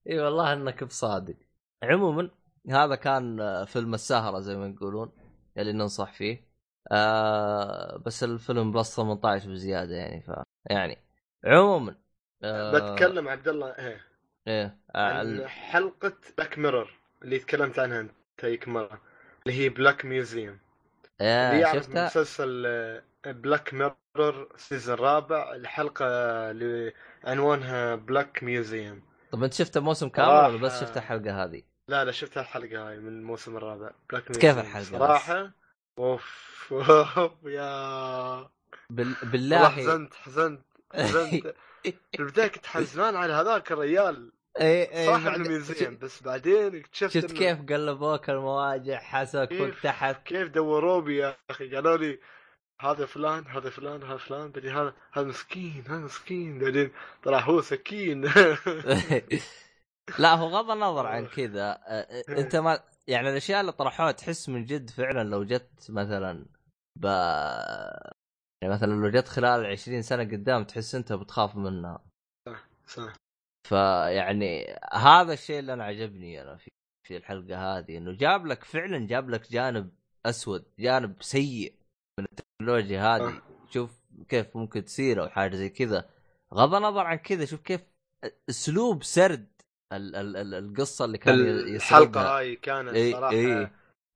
[0.10, 1.36] إي والله إنك بصادق
[1.84, 2.30] عموما
[2.70, 5.12] هذا كان فيلم السهرة زي ما يقولون
[5.58, 6.47] اللي ننصح فيه
[6.91, 10.32] آه بس الفيلم plus 18 بزيادة يعني ف
[10.69, 10.97] يعني
[11.45, 11.95] عموما
[12.43, 14.02] آه بتكلم عبد الله إيه.
[14.47, 19.02] إيه آه عن حلقة Black Mirror اللي تكلمت عنها أنت هيك مره
[19.47, 20.60] اللي هي Black Museum
[21.21, 22.63] اللي يعرف شفتها؟ مسلسل
[23.26, 26.06] Black Mirror season الرابع الحلقة
[26.52, 32.06] اللي عنوانها Black Museum طب أنت شفت الموسم كامل ولا بس شفت الحلقة هذه؟ لا
[32.06, 35.52] لا شفت الحلقة هاي من الموسم الرابع Black كيف Museum الحلقة بس؟ صراحة
[35.98, 36.48] أوف.
[36.72, 38.50] اوف يا.
[38.90, 39.16] بال...
[39.24, 39.70] بالله.
[39.70, 40.62] حزنت حزنت
[40.94, 41.48] حزنت.
[42.14, 44.32] في البداية كنت حزنان على هذاك الريال.
[44.60, 49.54] إيه إيه صاحب بعد- ال museum بس بعدين اكتشفت شفت إنه كيف قلبوك المواجع حسوك
[49.54, 50.24] فوق تحت.
[50.28, 52.20] كيف دوروا بي يا أخي؟ قالوا لي
[52.82, 54.52] هذا فلان هذا فلان هذا فلان.
[54.52, 56.60] بعدين هذا هذا مسكين هذا مسكين.
[56.60, 56.92] بعدين
[57.24, 58.21] طلع هو سكين.
[60.19, 61.80] لا هو غض النظر عن كذا.
[61.88, 66.46] آه، أنت ما يعني الأشياء اللي طرحوها تحس من جد فعلا لو جت مثلا
[66.96, 67.06] ب
[68.62, 72.06] يعني مثلا لو جت خلال 20 سنة قدام تحس أنت بتخاف منها.
[72.86, 73.14] صح
[73.68, 76.72] فيعني هذا الشيء اللي أنا عجبني أنا في
[77.08, 79.90] في الحلقة هذه إنه جاب لك فعلا جاب لك جانب
[80.26, 81.76] أسود جانب سيء
[82.20, 83.42] من التكنولوجيا هذه.
[83.70, 84.00] شوف
[84.30, 86.10] كيف ممكن تصير أو حاجة زي كذا.
[86.54, 87.82] غض النظر عن كذا شوف كيف
[88.50, 89.57] أسلوب سرد
[89.94, 93.69] ال- ال- ال- القصة اللي كان ي- الحلقة يسردها هاي كانت صراحة إي.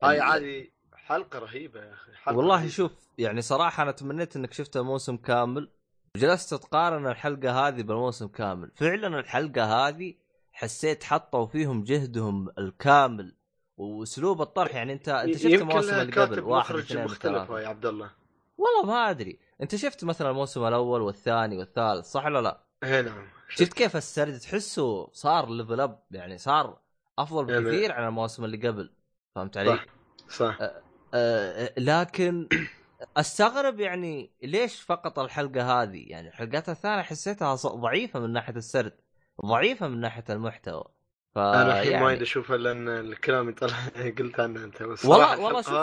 [0.04, 2.70] هاي ال- عادي حلقة رهيبة يا أخي حلقة والله رهيبة.
[2.72, 5.70] شوف يعني صراحة أنا تمنيت إنك شفتها موسم كامل
[6.18, 8.72] وجلست تقارن الحلقة هذه بالموسم كامل.
[8.76, 10.14] فعلا الحلقة هذه
[10.52, 13.36] حسيت حطوا فيهم جهدهم الكامل
[13.78, 14.76] وأسلوب الطرح.
[14.76, 18.12] يعني انت أنت شفت الموسم اللي قبل واحد مخرج مختلف يا عبد الله.
[18.58, 19.40] والله ما أدري.
[19.62, 23.28] أنت شفت مثلا الموسم الأول والثاني والثالث صح ولا لا؟ اي نعم.
[23.56, 23.74] شفت.
[23.74, 26.80] كيف السرد؟ تحسه صار level up يعني صار
[27.20, 28.94] أفضل يعني- بكثير عن الموسم اللي قبل.
[29.36, 29.86] فهمت علي؟ صح
[30.30, 30.58] صح.
[31.14, 32.48] آه لكن
[33.18, 38.94] أستغرب يعني ليش فقط الحلقة هذه؟ يعني الحلقات الثانية حسيتها ضعيفة من ناحية السرد
[39.46, 40.84] ضعيفة من ناحية المحتوى.
[41.36, 43.78] ف أنا الحين يعني ما أدري اشوفه لأن الكلام يطلع
[44.20, 45.74] قلت عنه أنت بس والله والله شوف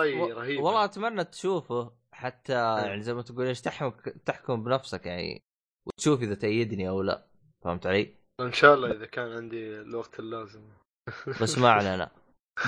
[0.65, 3.91] والله أتمنى تشوفه حتى يعني زي ما تقول إيش تحكم
[4.25, 5.43] تحكم بنفسك يعني
[5.87, 7.28] وتشوف إذا تأيدني أو لا.
[7.65, 10.63] فهمت علي؟ إن شاء الله إذا كان عندي الوقت اللازم.
[11.43, 12.11] بس ما علينا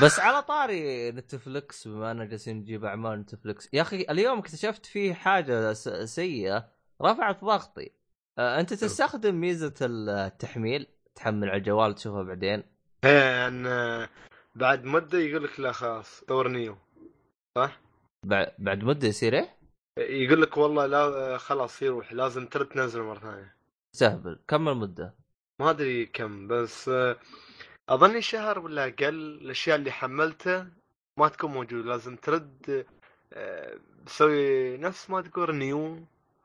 [0.03, 5.15] بس على طاري نتفلكس بما أننا جالسين نجيب أعمال نتفلكس يا أخي اليوم اكتشفت فيه
[5.15, 5.73] حاجة
[6.05, 6.69] سيئة.
[7.03, 7.91] رفعت ضغطي.
[8.39, 12.63] أنت تستخدم ميزة التحميل؟ تحمل على الجوال تشوفها بعدين.
[13.05, 13.65] هي أن
[14.55, 16.77] بعد مدة يقول لك لا خلاص دور نيو.
[17.59, 17.81] صح؟
[18.27, 19.57] بع- بعد مدة يصير إيه؟
[19.99, 23.55] يقول لك والله لا خلاص يروح لازم ترد تنزله مرة ثانية.
[23.93, 25.15] سهبل كم المده؟
[25.61, 27.17] ما أدري كم بس آه،
[27.89, 30.67] أظني شهر ولا أقل الأشياء اللي حملتها
[31.17, 32.87] ما تكون موجودة لازم ترد
[33.33, 35.99] آه، تسوي نفس ما تقول نيو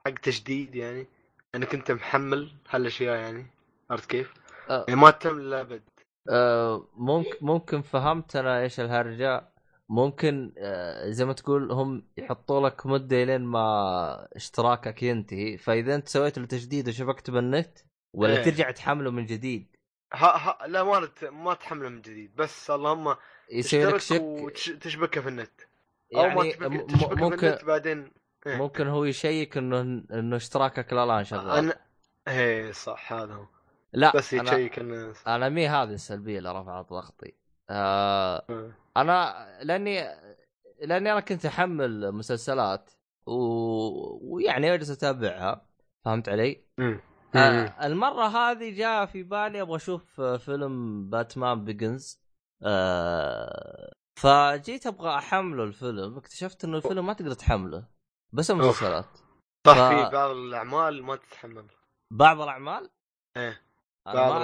[0.06, 1.08] حق تجديد يعني
[1.56, 3.46] انك انت محمل هالأشياء يعني
[3.90, 4.34] عرفت كيف؟
[4.70, 4.86] آه.
[4.88, 5.82] يعني ما تتم للابد
[6.30, 9.55] آه، ممكن ممكن فهمت أنا إيش الهرجه
[9.90, 15.58] ممكن آه، زي ما تقول هم يحطوا لك مدة لين ما اشتراكك ينتهي.
[15.58, 17.80] فإذا أنت سويت له تجديد وشبكت بالنت
[18.14, 18.44] ولا إيه.
[18.44, 19.76] ترجع تحمله من جديد.
[20.14, 23.16] ها ها لا ما ما تحمله من جديد بس اللهم
[23.52, 24.22] يصير لك شك.
[24.22, 25.62] وتشبكها في النت.
[26.16, 28.12] أو ما يعني تشبك- م- تشبكها في ممكن النت بعدين
[28.48, 28.56] إيه.
[28.56, 29.82] ممكن هو يشيك إنه
[30.12, 31.58] إنه اشتراكك لا لا شغال.
[31.58, 31.78] أنا
[32.28, 33.46] إيه صح هذا هو.
[33.94, 35.28] لا بس أنا يتشيك الناس.
[35.28, 37.34] أنا مي هذه السلبية اللي رفعت ضغطي.
[37.70, 38.72] آه آه.
[38.98, 40.02] أنا لأني
[40.82, 42.92] لأني أنا كنت أحمل مسلسلات
[43.28, 43.34] و...
[44.36, 45.68] ويعني أجلس أتابعها
[46.06, 47.00] فهمت علي؟ مم.
[47.36, 52.22] آه المرة هذه جاء في بالي أبغى أشوف فيلم باتمان بيجنز
[52.64, 57.88] آه فجيت أبغى أحمله الفيلم اكتشفت إنه الفيلم ما تقدر تحمله
[58.34, 59.06] بس المسلسلات.
[59.68, 61.68] صح ف- في بعض الأعمال ما تتحمل.
[62.12, 62.90] بعض الأعمال؟
[63.38, 63.62] إيه.
[64.06, 64.38] بعض ما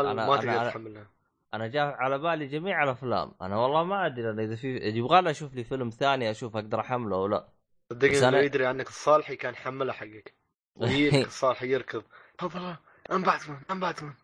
[0.00, 1.10] الأعمال ما أنا, تقدر تحملها.
[1.54, 3.32] أنا جاء على بالي جميع الأفلام.
[3.42, 6.80] أنا والله ما أدري أنا إذا في يبغى لي أشوف لي فيلم ثاني أشوف أقدر
[6.80, 7.48] أحمله أو لا.
[7.92, 10.34] صدقني أنا- لو يدري عنك الصالحي كان حملها حقك.
[10.74, 12.02] ويجيك الصالحي يركض.
[12.38, 12.76] تفضل
[13.12, 14.14] ام باتمان ام باتمان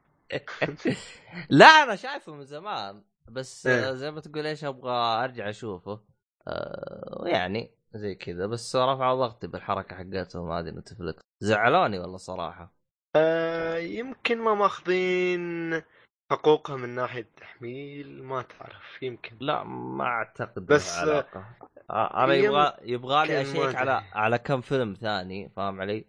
[1.51, 3.03] لا أنا شايفه من زمان.
[3.29, 3.93] بس إيه.
[3.93, 4.93] زي ما تقول إيش أبغى
[5.25, 6.01] أرجع أشوفه.
[6.49, 8.47] آه، يعني زي كذا.
[8.47, 12.75] بس رفعوا ضغطي بالحركة حقتهم هذه نتفلكس زعلوني والله صراحة.
[13.17, 15.83] آه يمكن ما ماخذين
[16.31, 21.45] حقوقها من ناحية تحميل ما تعرف يمكن لا ما أعتقد بس، لها علاقة
[21.91, 24.03] آه، أنا يبغى يبغى لي أشيك على.
[24.13, 26.09] على كم فيلم ثاني فاهم علي؟ إيه.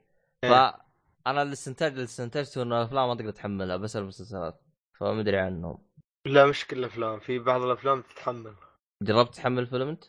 [0.49, 4.61] فأنا الاستنتاج اللي استنتجته إنه الأفلام ما تقدر تحملها بس المسلسلات
[4.99, 5.77] فما أدري عنهم
[6.25, 8.55] لا مش كل الأفلام في بعض الأفلام تتحمل
[9.01, 10.03] جربت تحمل فيلم أنت؟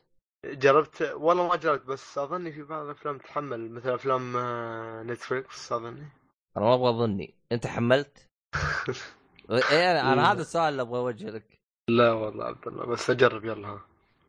[0.45, 6.09] جربت والله ما جربت بس أظني في بعض الأفلام تتحمل مثل أفلام آه، Netflix أظني
[6.57, 8.29] أنا ما أبغى أظني أنت حملت؟
[9.51, 10.33] إيه أنا أنا لا.
[10.33, 11.59] هذا السؤال اللي أبغى اوجهه لك.
[11.91, 13.69] لا والله عبد الله بس أجرب يلا.
[13.69, 13.81] ها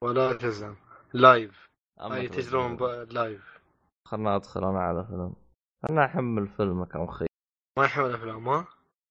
[0.02, 0.76] ولا تزعم
[1.14, 1.68] live
[2.00, 3.60] تبغى تجربة live
[4.08, 5.34] خلنا أدخل أنا على فيلم.
[5.90, 7.26] أنا أحمل فيلمك يا أخي
[7.80, 8.68] ما يحمل أفلام ها؟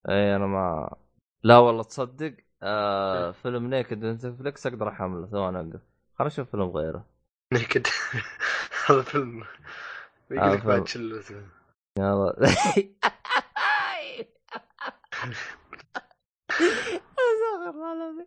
[0.09, 0.97] اي أنا ما
[1.43, 5.81] لا والله تصدق آه فيلم نيكد نتفلكس أقدر أحمله ثواني اوقف
[6.19, 7.05] خلنا نشوف فيلم غيره.
[7.53, 7.87] نكد
[8.87, 9.45] هذا فيلم.
[10.31, 10.87] يقول لك بعد.
[10.87, 11.23] شلة.
[11.99, 12.37] يلا.
[16.57, 18.27] استغفر الله العظيم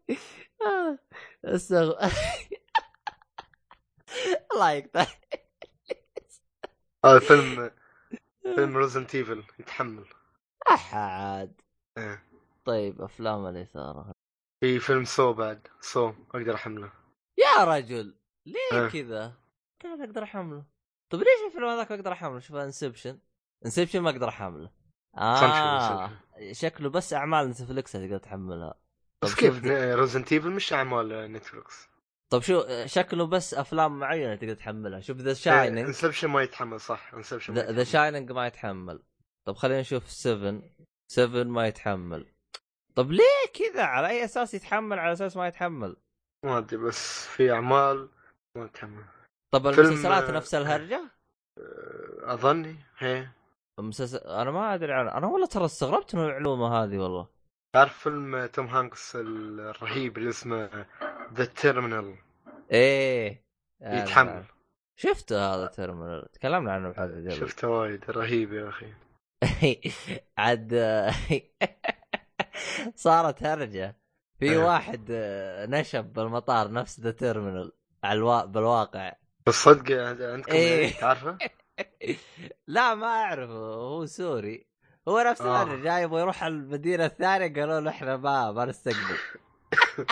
[1.45, 2.11] استغفر
[4.53, 5.05] الله يقطع
[7.05, 7.71] هذا فيلم
[8.55, 10.05] فيلم Resident Evil يتحمل
[10.71, 11.61] أحد
[11.97, 12.23] إيه.
[12.65, 14.11] طيب أفلام الإثارة
[14.63, 16.91] في فيلم Saw بعد Saw أقدر أحمله
[17.37, 18.15] يا رجل
[18.45, 18.89] ليه آه.
[18.89, 19.33] كذا؟
[19.79, 20.65] كيف أقدر أحمله؟
[21.09, 23.19] طيب ليش الفيلم هذاك أقدر أحمله؟ شوف Inception
[23.65, 24.71] Inception ما أقدر أحمله
[25.17, 26.11] آه.
[26.51, 28.73] شكله بس أعمال Netflix تقدر تحملها
[29.23, 31.89] بس كيف؟ Resident Evil مش أعمال Netflix
[32.29, 34.99] طب شو شكله بس أفلام معينة تقدر تحملها.
[34.99, 37.13] شوف The Shining Inception ما يتحمل صح.
[37.13, 38.99] Inception The Shining ما يتحمل.
[39.47, 40.61] طب خلينا نشوف 7
[41.11, 42.25] 7 ما يتحمل.
[42.95, 45.95] طب ليه كذا؟ على أي أساس يتحمل؟ على أساس ما يتحمل.
[46.45, 48.09] ما أدري بس في أعمال
[48.55, 49.03] ما تتحمل
[49.51, 51.01] طب المسلسلات آه، نفس الهرجة؟
[51.57, 53.27] أه، أظني هي.
[53.79, 57.27] المسلسل أنا ما أدري عن أنا والله ترى استغربت من المعلومة هذه والله.
[57.73, 60.85] تعرف فيلم توم هانكس الرهيب اللي اسمه
[61.33, 62.15] ذا Terminal
[62.71, 63.43] إيه.
[63.81, 64.43] يتحمل.
[64.95, 67.31] شفته هذا تيرمينال تكلمنا عنه بحلقه قبل.
[67.31, 68.11] شفته وايد.
[68.11, 68.93] رهيب يا أخي.
[70.37, 70.73] عاد
[72.95, 73.95] صارت هرجة.
[74.39, 74.57] في إيه.
[74.57, 75.11] واحد
[75.69, 77.71] نشب بالمطار نفس The Terminal
[78.03, 78.45] على الوا...
[78.45, 79.13] بالواقع.
[79.45, 80.81] بالصدق عندكم إيه.
[80.81, 81.37] يعني تعرفه؟
[82.67, 84.67] لا ما اعرف هو سوري.
[85.07, 85.75] هو نفس آه.
[85.75, 89.17] جاي يبغى يروح المدينة الثانية قالوا له إحنا ما ما نستقبل.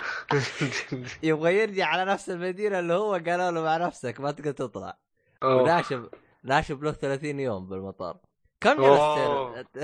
[1.23, 4.97] يبغى يرجع على نفس المدينة اللي هو قالوا له مع نفسك ما تقدر تطلع.
[5.43, 6.09] وناشب
[6.43, 8.17] ناشب له 30 يوم بالمطار.
[8.61, 8.81] كم.
[8.81, 9.77] جلست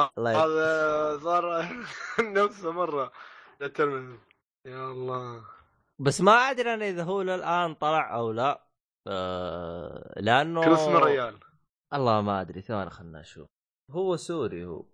[0.18, 1.68] هذا صار
[2.20, 3.12] نفسه مرة.
[4.66, 5.44] يا الله.
[5.98, 8.65] بس ما أدري أنا إذا هو للآن طلع أو لا.
[9.08, 11.40] آه لأنه كل اسمه ريال.
[11.94, 13.48] الله ما أدري ثواني خلنا نشوف
[13.90, 14.84] هو سوري هو.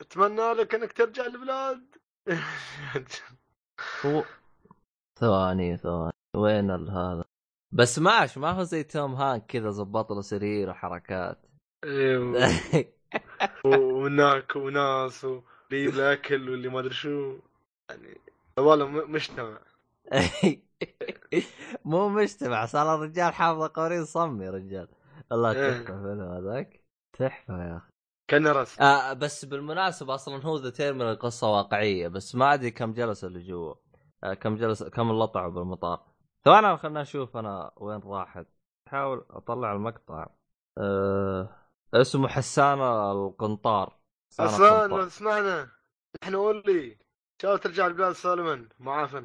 [0.00, 1.94] أتمنى لك إنك ترجع البلاد.
[4.04, 4.24] هو
[5.20, 6.12] ثواني ثواني.
[6.36, 7.24] وين هذا؟
[7.74, 11.38] بس ماش ما هو زي توم هانك كذا زبط له سرير وحركات.
[11.84, 12.50] أيوه
[13.64, 15.42] وهناك وناس واللي
[15.72, 17.38] يجيب له اكل واللي ما أدري شو.
[17.90, 18.20] يعني
[18.58, 19.58] والله مجتمع
[21.84, 24.88] مو مجتمع صار الرجال حافظ قوانين صم يا رجال.
[25.32, 25.78] الله إيه.
[25.78, 26.84] تحفة الفيلم هذاك.
[27.12, 27.90] تحفة يا أخي.
[28.28, 28.82] كان رسم.
[28.82, 33.40] آه بس بالمناسبة أصلا هو The Terminal قصه واقعية بس ما أدري كم جلس اللي
[33.40, 33.74] جوا.
[34.24, 36.06] آه كم جلس كم اللي طلعوا بالمطار.
[36.44, 38.46] ثواني خلنا نشوف أنا وين راحت.
[38.88, 40.26] أحاول أطلع المقطع.
[40.78, 41.48] آه
[41.94, 43.96] اسمه حسان القنطار.
[44.32, 44.86] حسان أصلا.
[44.86, 45.68] لو تسمعنا
[46.22, 46.98] إحنا قول لي إن
[47.42, 48.68] شاء الله ترجع البلاد سالما.
[48.78, 49.24] معافى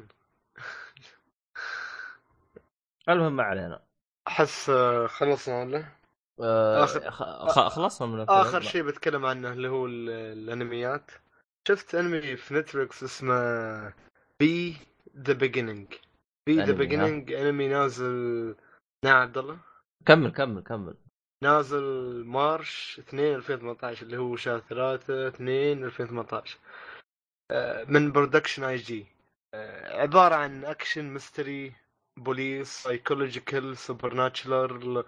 [3.08, 3.82] المهم ما علينا.
[4.28, 5.84] أحس آه، خلصنا ولا؟
[6.40, 7.08] آه آخر-
[7.50, 8.38] خ- خلصنا من الفيلم.
[8.38, 11.10] آخر شيء بتكلم عنه اللي هو ال- الأنميات.
[11.68, 13.92] شفت أنمي في Netflix اسمه
[14.40, 14.76] B
[15.16, 15.94] The Beginning
[16.46, 18.54] B The؟ Beginning أنمي نازل
[19.04, 19.58] نعم عبد الله
[20.06, 20.94] كمل كمل كمل.
[21.44, 21.84] نازل
[22.26, 26.58] March 2 2018 اللي هو شهر 3 2 2018
[27.50, 29.06] آه، من Production I.G.
[29.84, 31.72] عبارة عن action mystery
[32.16, 35.04] police psychological supernatural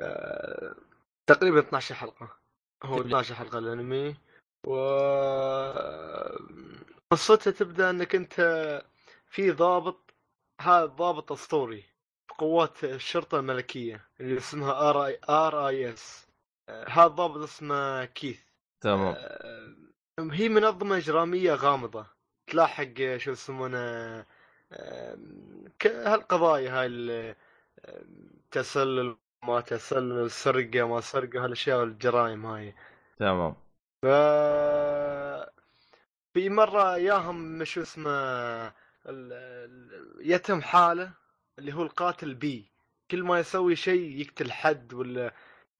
[0.00, 0.74] آه،
[1.26, 2.36] تقريبا 12 حلقة.
[2.84, 4.16] هو 12 حلقة الانمي.
[4.66, 4.74] و
[7.12, 8.34] قصته تبدأ انك انت
[9.26, 10.14] في ضابط.
[10.60, 11.82] هذا ضابط اسطوري
[12.28, 16.26] في قوات الشرطة الملكية اللي اسمها R.I R.I.S.
[16.88, 18.40] هذا ضابط اسمه كيث.
[18.80, 19.14] تمام.
[19.18, 19.76] آه،
[20.20, 22.06] هي منظمة إجرامية غامضة.
[22.50, 24.26] تلاحق آه، شو يسمونه آه،
[25.84, 27.34] هالقضايا هاي ال-
[27.84, 28.04] آه،
[28.50, 32.74] تسلل ما تسلل سرقة ما سرقة هالأشياء والجرائم هاي.
[33.18, 33.56] تمام.
[34.02, 34.06] ف
[36.34, 38.72] في مرة ياهم شو اسمه
[40.20, 41.12] يتم حالة
[41.58, 42.70] اللي هو القاتل بي.
[43.10, 45.32] كل ما يسوي شيء يقتل حد ولا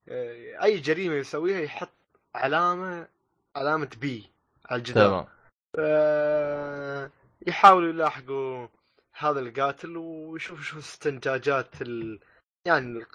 [0.09, 1.93] آه، أي جريمة يسويها يحط
[2.35, 3.09] علامة
[3.57, 4.31] علامة بي
[4.71, 5.29] على الجدار.
[5.75, 7.11] تمام.
[7.47, 8.69] يحاولوا يلاحقوا
[9.13, 12.21] هذا القاتل ويشوفوا شو استنتاجات ال...
[12.67, 13.07] يعني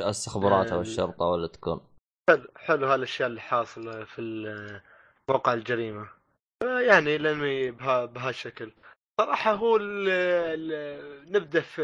[0.00, 1.80] استخبارات أو آه، الشرطة ولا تكون.
[2.30, 4.80] حلو حلو هالاشياء اللي حاصلة في
[5.30, 6.08] موقع الجريمة.
[6.62, 8.72] يعني الانمي بها بهالشكل.
[9.20, 11.82] صراحة هو ال ال نبدأ في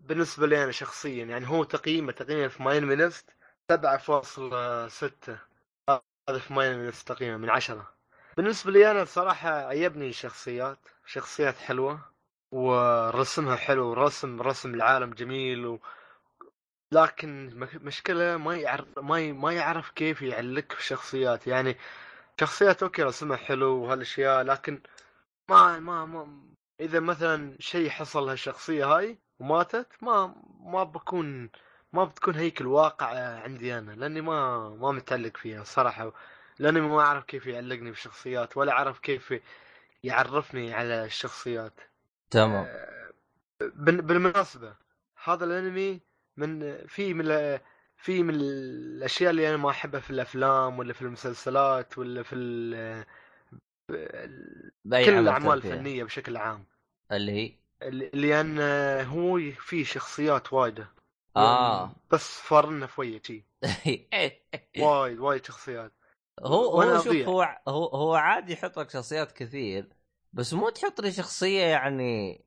[0.00, 1.24] بالنسبة لي أنا شخصيا.
[1.24, 3.30] يعني هو تقييمه تقييمه في MyAnimeList
[3.72, 3.76] 7.6
[6.28, 8.01] هذا في MyAnimeList تقييمه من عشرة.
[8.36, 12.00] بالنسبة لي أنا صراحة عجبني الشخصيات شخصيات حلوة
[12.52, 15.78] ورسمها حلو رسم رسم العالم جميل و...
[16.92, 19.32] لكن مشكلة ما يعرف ما ي...
[19.32, 21.76] ما يعرف كيف يعلق في الشخصيات يعني
[22.40, 24.82] شخصيات أوكي رسمها حلو وهالأشياء لكن
[25.50, 26.42] ما ما ما
[26.80, 31.50] إذا مثلا شيء حصل لهالشخصية هاي وماتت ما ما بكون
[31.92, 33.06] ما بتكون هيك الواقع
[33.42, 36.12] عندي أنا لأني ما ما متعلق فيها صراحة.
[36.58, 39.34] لأني ما أعرف كيف يعلقني بالشخصيات ولا أعرف كيف
[40.04, 41.80] يعرفني على الشخصيات.
[42.30, 42.66] تمام.
[43.60, 44.74] بال- بالمناسبة
[45.24, 46.00] هذا الأنمي
[46.36, 47.58] من في من
[47.96, 53.04] في من الأشياء اللي أنا ما أحبها في الأفلام ولا في المسلسلات ولا في ال-
[54.84, 55.52] بأي كل الأعمال.
[55.58, 56.64] الفنية بشكل عام.
[57.12, 57.52] اللي هي؟
[58.14, 58.60] لأن
[59.06, 60.88] هو في شخصيات وايدة.
[61.36, 61.92] آه.
[62.10, 63.44] بس فارنا فوية شي.
[64.78, 65.92] وايد وايد شخصيات.
[66.40, 67.16] هو هو شوف.
[67.16, 69.88] هو هو هو عادي يحط لك شخصيات كثير
[70.32, 72.44] بس مو تحط لي شخصية يعني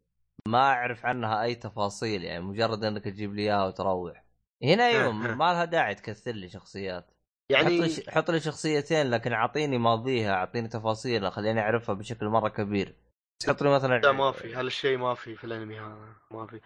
[0.48, 4.26] ما أعرف عنها أي تفاصيل يعني مجرد إنك تجيب لي إياها وتروح.
[4.64, 7.12] هنا أيوه ما لها داعي تكثر لي شخصيات.
[7.52, 12.50] يعني حط لي حط لي شخصيتين لكن أعطيني ماضيها أعطيني تفاصيلها خليني أعرفها بشكل مرة
[12.50, 12.96] كبير.
[13.40, 14.56] بس حط لي مثلا لا ما في.
[14.56, 16.62] هالشيء ما في في الأنمي هذا؟ ما في.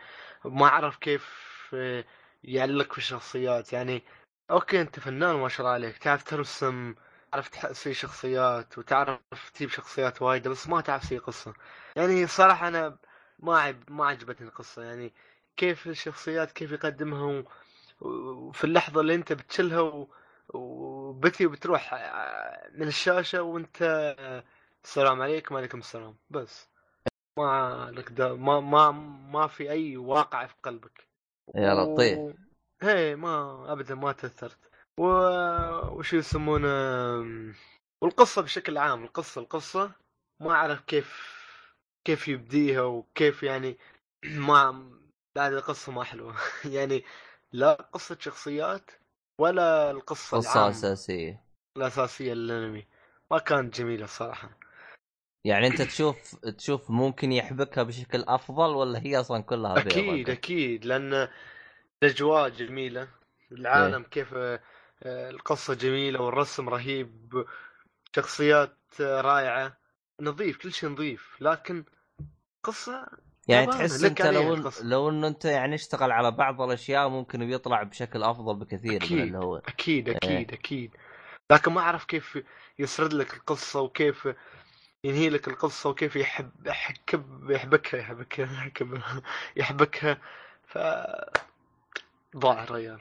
[0.46, 1.30] ما أعرف كيف
[1.74, 2.06] آه،
[2.44, 4.04] يعلق في الشخصيات يعني
[4.52, 5.98] أوكي أنت فنان ما شاء الله عليك.
[5.98, 6.96] تعرف ترسم
[7.32, 11.54] تعرف تسوي شخصيات وتعرف تجيب شخصيات وايدة بس ما تعرف تسوي قصة.
[11.96, 12.98] يعني صراحة أنا
[13.40, 14.84] ما عب ما عجبتني القصة.
[14.84, 15.14] يعني
[15.58, 17.46] كيف الشخصيات كيف يقدمها و...
[18.08, 20.08] وفي اللحظة اللي أنت بتشلها و...
[20.50, 21.94] وبتي وبتروح
[22.74, 23.82] من الشاشة وأنت
[24.20, 24.44] آه،
[24.84, 26.16] السلام عليكم وعليكم السلام.
[26.30, 26.70] بس.
[27.38, 28.92] ما لك دا ما ما
[29.32, 31.08] ما في أي واقع في قلبك.
[31.56, 32.18] يا لطيف.
[32.18, 32.32] و...
[32.82, 34.69] هي ما ابدا ما تأثرت.
[35.00, 35.04] و...
[35.98, 36.70] وش يسمونه؟
[38.02, 39.92] والقصة بشكل عام القصة القصة
[40.40, 41.40] ما أعرف كيف
[42.06, 43.78] كيف يبديها وكيف يعني
[44.48, 44.90] ما
[45.36, 46.36] بعد القصة ما حلوة.
[46.76, 47.04] يعني
[47.52, 48.92] لا قصة شخصيات
[49.42, 50.70] ولا القصة قصة العامة.
[50.70, 51.44] أساسية.
[51.78, 52.88] الأساسية للأنمي.
[53.32, 54.50] ما كانت جميلة الصراحه
[55.46, 60.86] يعني أنت تشوف تشوف ممكن يحبكها بشكل أفضل ولا هي أصلا كلها بيضة؟ أكيد أكيد
[60.86, 61.28] لأن
[62.04, 63.08] الأجواء جميلة.
[63.52, 64.36] العالم كيف
[65.04, 67.46] آه، القصة جميلة والرسم رهيب
[68.16, 69.78] شخصيات آه، رائعة.
[70.22, 71.84] نظيف كل شيء نظيف لكن
[72.64, 73.08] قصة
[73.48, 74.86] يعني تحس انت لو القصة.
[74.86, 79.20] لو انه أنت يعني اشتغل على بعض الأشياء ممكن بيطلع بشكل أفضل بكثير من أكيد
[79.20, 80.92] اللي هو أكيد أكيد أكيد.
[81.52, 82.40] لكن ما أعرف كيف
[82.80, 84.28] يسرد لك القصة وكيف
[85.04, 89.02] ينهي لك القصة وكيف يحب يحكب يحبكها يحبكها يحكب-
[89.56, 90.18] يحبكها.
[90.68, 90.78] ف
[92.38, 93.00] ضاع الرجال.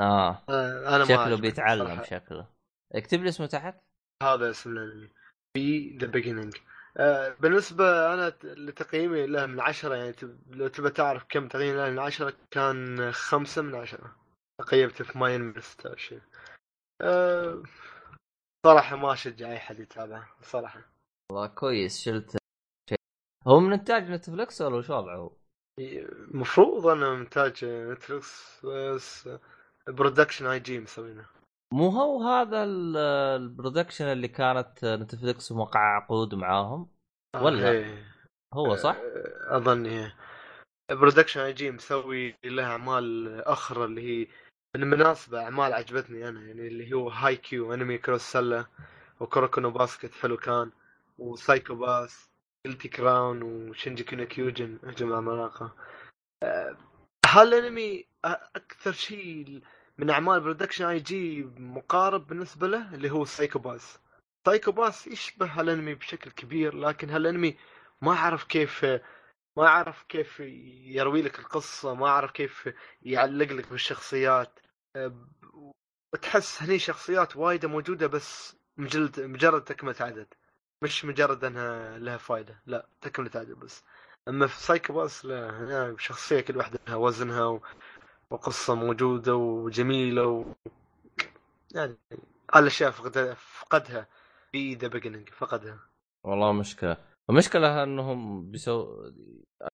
[0.00, 0.42] آه.
[0.48, 2.02] آه، أنا ما شكله بيتعلم صراحة.
[2.02, 2.48] شكله.
[2.92, 3.74] اكتب لي اسمه تحت.
[4.22, 5.08] هذا اسم الانمي
[5.56, 6.56] في ذا بيجينينج
[7.40, 10.14] بالنسبة أنا لتقييمي له من عشرة يعني
[10.46, 14.16] لو تبى تعرف كم تقييمي له من عشرة كان خمسة من عشرة.
[14.68, 16.20] قيمته في ماين من 16
[17.02, 17.62] أه
[18.66, 20.80] صراحة ما أشجع أي حد يتابعه صراحة.
[21.32, 22.36] والله كويس شلت
[22.90, 22.98] شيء.
[23.46, 25.36] هو من إنتاج نتفلكس ولا وش وضعه؟
[25.78, 29.28] المفروض أنه إنتاج نتفلكس بس
[29.88, 31.26] Production I.G مسوينه
[31.74, 32.96] مو هو هذا ال-
[33.42, 36.88] ال production اللي كانت نتفلكس موقع عقود معاهم
[37.34, 38.04] آه، ولا؟ إيه.
[38.54, 40.12] هو صح؟ آه، أظن هي
[40.90, 44.26] برودكشن آي جي مسوي له أعمال أخرى اللي هي
[44.74, 48.66] بالمناسبة أعمال عجبتني أنا يعني اللي هو Haikyuu انمي كرة سلة
[49.20, 50.70] و Kuroko no Basket حلو كان
[51.18, 52.30] و Psycho-Pass
[52.66, 55.72] Guilty Crown و Shingeki no Kyojin هجم العمالقة
[56.42, 56.76] آه،
[57.30, 59.62] هالانمي أكثر شيء
[59.98, 66.74] من أعمال Production I.G مقارب بالنسبة له اللي هو Psycho-Pass Psycho-Pass يشبه هالانمي بشكل كبير
[66.74, 67.56] لكن هالانمي
[68.02, 68.84] ما أعرف كيف
[69.56, 72.68] ما أعرف كيف يروي لك القصة ما أعرف كيف
[73.02, 74.60] يعلق لك بالشخصيات.
[76.14, 80.34] وتحس هني شخصيات وايدة موجودة بس مجرد مجرد تكملة عدد.
[80.82, 83.84] مش مجرد إنها لها فائده لا تكملة عدد بس.
[84.28, 87.60] اما في Psycho-Pass لا هنا شخصية كل واحدة لها وزنها و...
[88.30, 90.44] وقصة موجودة وجميلة و...
[91.74, 91.96] يعني
[92.54, 94.06] هالاشياء فقدها فقدها.
[94.52, 95.78] في The Beginning فقدها.
[96.24, 96.96] والله مشكلة.
[97.30, 99.04] المشكلة إنهم بيسو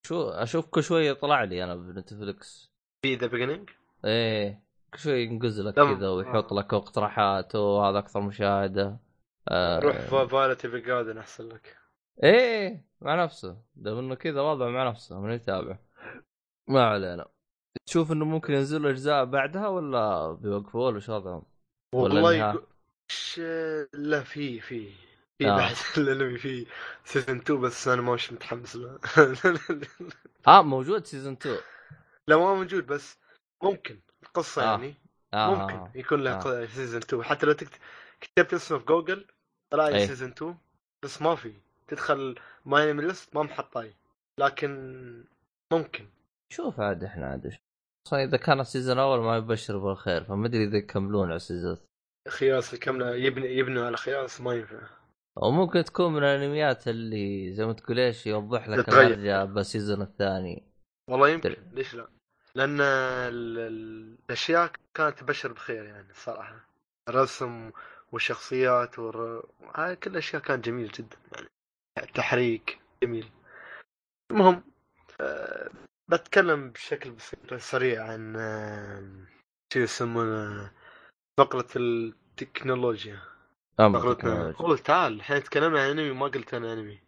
[0.07, 2.71] شو أشوف كل شوية يطلع لي أنا بنتفلكس
[3.03, 3.71] في The Beginning
[4.05, 4.63] إيه
[4.95, 5.75] كل شوي ينقز لك.
[5.75, 8.99] كذا ويحط لك اقتراحات وهذا أكثر مشاهدة.
[9.49, 9.81] آه.
[9.81, 11.77] روح Violet Evergarden أحسن لك.
[12.23, 15.79] إيه مع نفسه ده انه كذا وضع مع نفسه من يتابع
[16.69, 17.27] ما علينا
[17.87, 21.43] تشوف إنه ممكن ينزل أجزاء بعدها ولا بيوقفوا ولا شو وضعهم؟
[21.95, 22.67] والله يقول-
[23.09, 23.41] ش...
[23.95, 24.91] لا في في
[25.39, 25.57] في آه.
[25.57, 26.67] بعد الأنمي في
[27.05, 28.99] season 2 بس أنا مش متحمس له
[30.49, 31.57] آه موجود سيزون 2
[32.29, 33.19] لا ما موجود بس
[33.63, 34.71] ممكن القصة آه.
[34.71, 34.95] يعني
[35.35, 35.55] آه.
[35.55, 36.63] ممكن يكون له آه.
[36.63, 36.67] آه.
[36.67, 37.81] سيزون 2 حتى لو تكت...
[38.21, 39.27] كتبت اسمه في جوجل
[39.71, 40.07] طلع لي أي.
[40.07, 40.57] سيزون 2
[41.03, 41.53] بس ما في
[41.89, 42.35] تدخل
[42.65, 43.95] ماي نيم ليست ما محطاي
[44.41, 45.25] لكن
[45.73, 46.07] ممكن
[46.53, 47.57] شوف عاد إحنا عاد.
[48.07, 51.77] أصلا إذا كان السيزون الأول ما يبشر بالخير فما أدري إذا يكملون على السيزون
[52.29, 54.81] خياس الكاملة يبني يبنوا على خياس ما ينفع
[55.43, 58.89] أو ممكن تكون من الأنميات اللي زي ما تقول إيش يوضح لك.
[58.89, 60.63] الهرجه بالسيزون الثاني
[61.11, 61.57] والله يمكن.
[61.73, 62.09] ليش لا؟
[62.55, 66.69] لأن ال- ال- الأشياء كانت تبشر بخير يعني الصراحه
[67.09, 67.71] الرسم
[68.13, 69.47] والشخصيات والر...
[69.75, 71.47] هاي كل الأشياء كانت جميل جدا يعني
[71.99, 73.31] التحريك جميل.
[74.31, 74.63] المهم
[75.21, 75.71] أه
[76.09, 79.03] بتكلم بشكل بسيط سريع عن آه،
[79.73, 80.71] شو يسمونه
[81.39, 83.19] فقرة التكنولوجيا.
[83.79, 84.53] فقرتنا.
[84.53, 87.01] قول تعال الحين تكلمنا عن أنمي ما قلت أنا أنمي.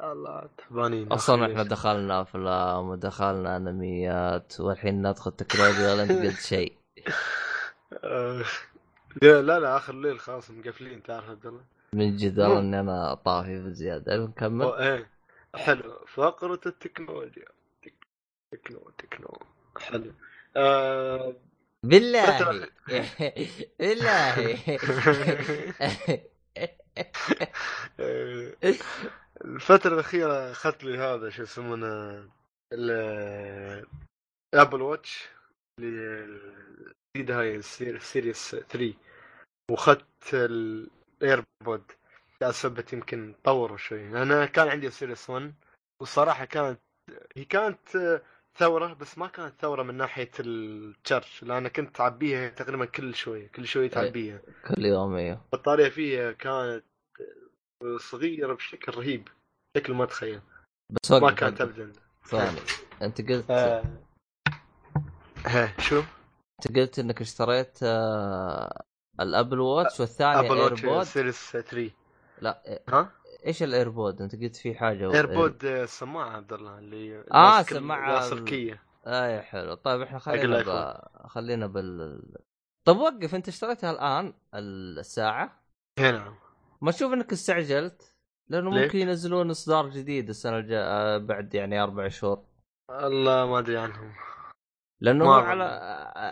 [0.00, 6.76] الله تعبانين أصلا إحنا؟ دخلنا افلام ودخلنا أنميات والحين ندخل تكنولوجيا ولا انت قلت شيء.
[8.04, 8.44] آه،
[9.22, 11.64] لا لا آخر ليل خلاص مقفلين تعرف عبد الله.
[11.94, 14.16] من جد مو- والله اني أنا طافي بزيادة.
[14.16, 14.66] نكمل.
[14.66, 15.10] إيه.
[15.54, 16.04] حلو.
[16.06, 17.44] فقرة التكنولوجيا.
[17.82, 18.06] تك-
[18.52, 19.38] تكنو تكنو.
[19.78, 20.12] حلو.
[20.56, 21.34] آه
[21.86, 22.68] بالله.
[23.78, 24.58] بالله.
[29.44, 32.24] الفترة الأخيرة أخذت لي هذا شو يسمونه
[32.72, 33.86] ال-
[34.54, 35.28] ال Apple Watch
[35.80, 36.24] اللي
[37.16, 38.94] الجديدة هاي ال ser- ال series 3
[39.70, 40.06] وأخذت
[41.22, 41.92] ال AirPod
[42.40, 45.54] لأسبب يمكن طوروا شوي أنا كان عندي ال series 1
[46.00, 46.80] والصراحة كانت
[47.36, 48.22] هي كانت آه،
[48.58, 53.48] ثورة بس ما كانت ثورة من ناحية ال charge لأن كنت تعبيها تقريبا كل شوي
[53.48, 56.84] كل شوي تعبيها كل يوم أيوه البطارية فيها كانت
[57.96, 59.28] صغيرة بشكل رهيب
[59.74, 60.40] بشكل ما تخيل
[60.90, 61.60] بس ما كانت.
[61.60, 61.92] ابدا
[62.24, 62.58] ثاني
[63.02, 63.84] أنت قلت آه.
[65.46, 66.02] ها شو؟
[66.66, 68.82] أنت قلت إنك اشتريت آه،
[69.20, 71.90] ال Apple Watch والثاني Apple Watch series 3
[72.40, 73.10] لا ها؟
[73.46, 77.74] إيش ال AirPod؟ أنت قلت في حاجة AirPod آه، السماعة عبد الله اللي آه، ماسك
[77.74, 79.74] سماعة اللاسلكية اي حلو.
[79.74, 80.62] طيب إحنا خلينا.
[80.62, 81.26] ب...
[81.26, 82.22] خلينا بال
[82.84, 83.34] طب وقف.
[83.34, 85.62] أنت اشتريتها الآن الساعة؟
[85.98, 86.34] هنا
[86.80, 88.14] ما تشوف إنك استعجلت؟
[88.48, 92.44] لأنه؟ ممكن ينزلون إصدار جديد السنة الجايه بعد يعني أربع شهور.
[92.90, 94.12] الله ما أدري عنهم.
[95.00, 95.34] لأنه ما.
[95.34, 95.64] على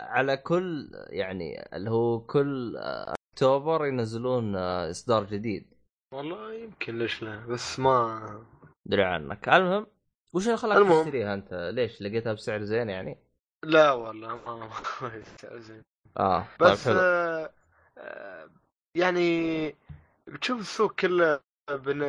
[0.09, 2.77] على كل يعني اللي هو كل
[3.33, 5.73] أكتوبر ينزلون إصدار جديد.
[6.13, 8.45] والله يمكن ليش لا بس ما
[8.87, 9.49] ادري عنك.
[9.49, 9.87] المهم
[10.33, 11.05] وش اللي خلاك.
[11.05, 13.17] تشتريها أنت؟ ليش؟ لقيتها بسعر زين يعني؟
[13.65, 14.69] لا والله ما
[15.01, 15.83] ما يستاهل زين.
[16.17, 16.99] آه طيب بس حلو.
[16.99, 17.53] آه
[17.97, 18.49] آه
[18.95, 19.75] يعني
[20.27, 21.39] بتشوف السوق كله
[21.69, 22.01] بن...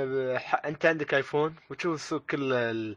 [0.64, 2.96] أنت عندك ايفون وتشوف السوق كله ال...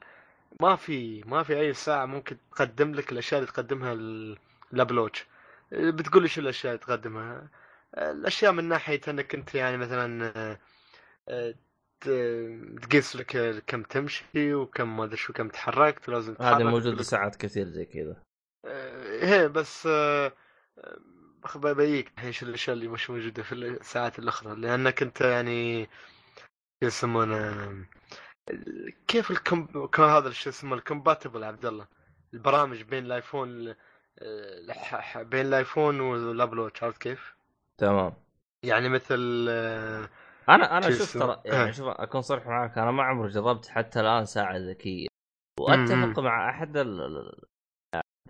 [0.62, 4.38] ما في ما في أي ساعة ممكن تقدم لك الأشياء اللي تقدمها ال-
[4.74, 5.26] الابل واتش
[5.72, 7.47] بتقول لي شو الأشياء اللي تقدمها؟
[7.97, 10.34] الأشياء من ناحية إنك أنت يعني مثلا
[11.30, 11.56] آه،
[12.82, 17.01] تقيس لك كم تمشي وكم ما أدري شو كم تحركت ولازم هذه تتحرك موجوده لك-
[17.01, 18.24] ساعات كثير زي كذا.
[18.66, 20.32] آه، هي بس آه،
[21.56, 24.56] ببيك الحين شو الأشياء اللي مش موجودة في الساعات الأخرى.
[24.56, 25.89] لأنك أنت يعني
[26.84, 27.86] يسمونه؟
[29.08, 31.88] كيف الكم كان هذا شو اسمه ال compatible عبد الله
[32.34, 33.76] البرامج بين ال iPhone
[34.20, 37.36] آه، بين ال iPhone وال Apple Watch عرفت كيف؟
[37.78, 38.14] تمام
[38.64, 40.10] يعني مثل آه،
[40.50, 41.74] أنا أنا شو شوف؟ ترى يعني.
[41.74, 45.08] شوف أكون صريح معك أنا ما عمري جربت حتى الآن ساعة ذكية
[45.60, 46.20] وأتفق.
[46.20, 47.02] مع أحد ال-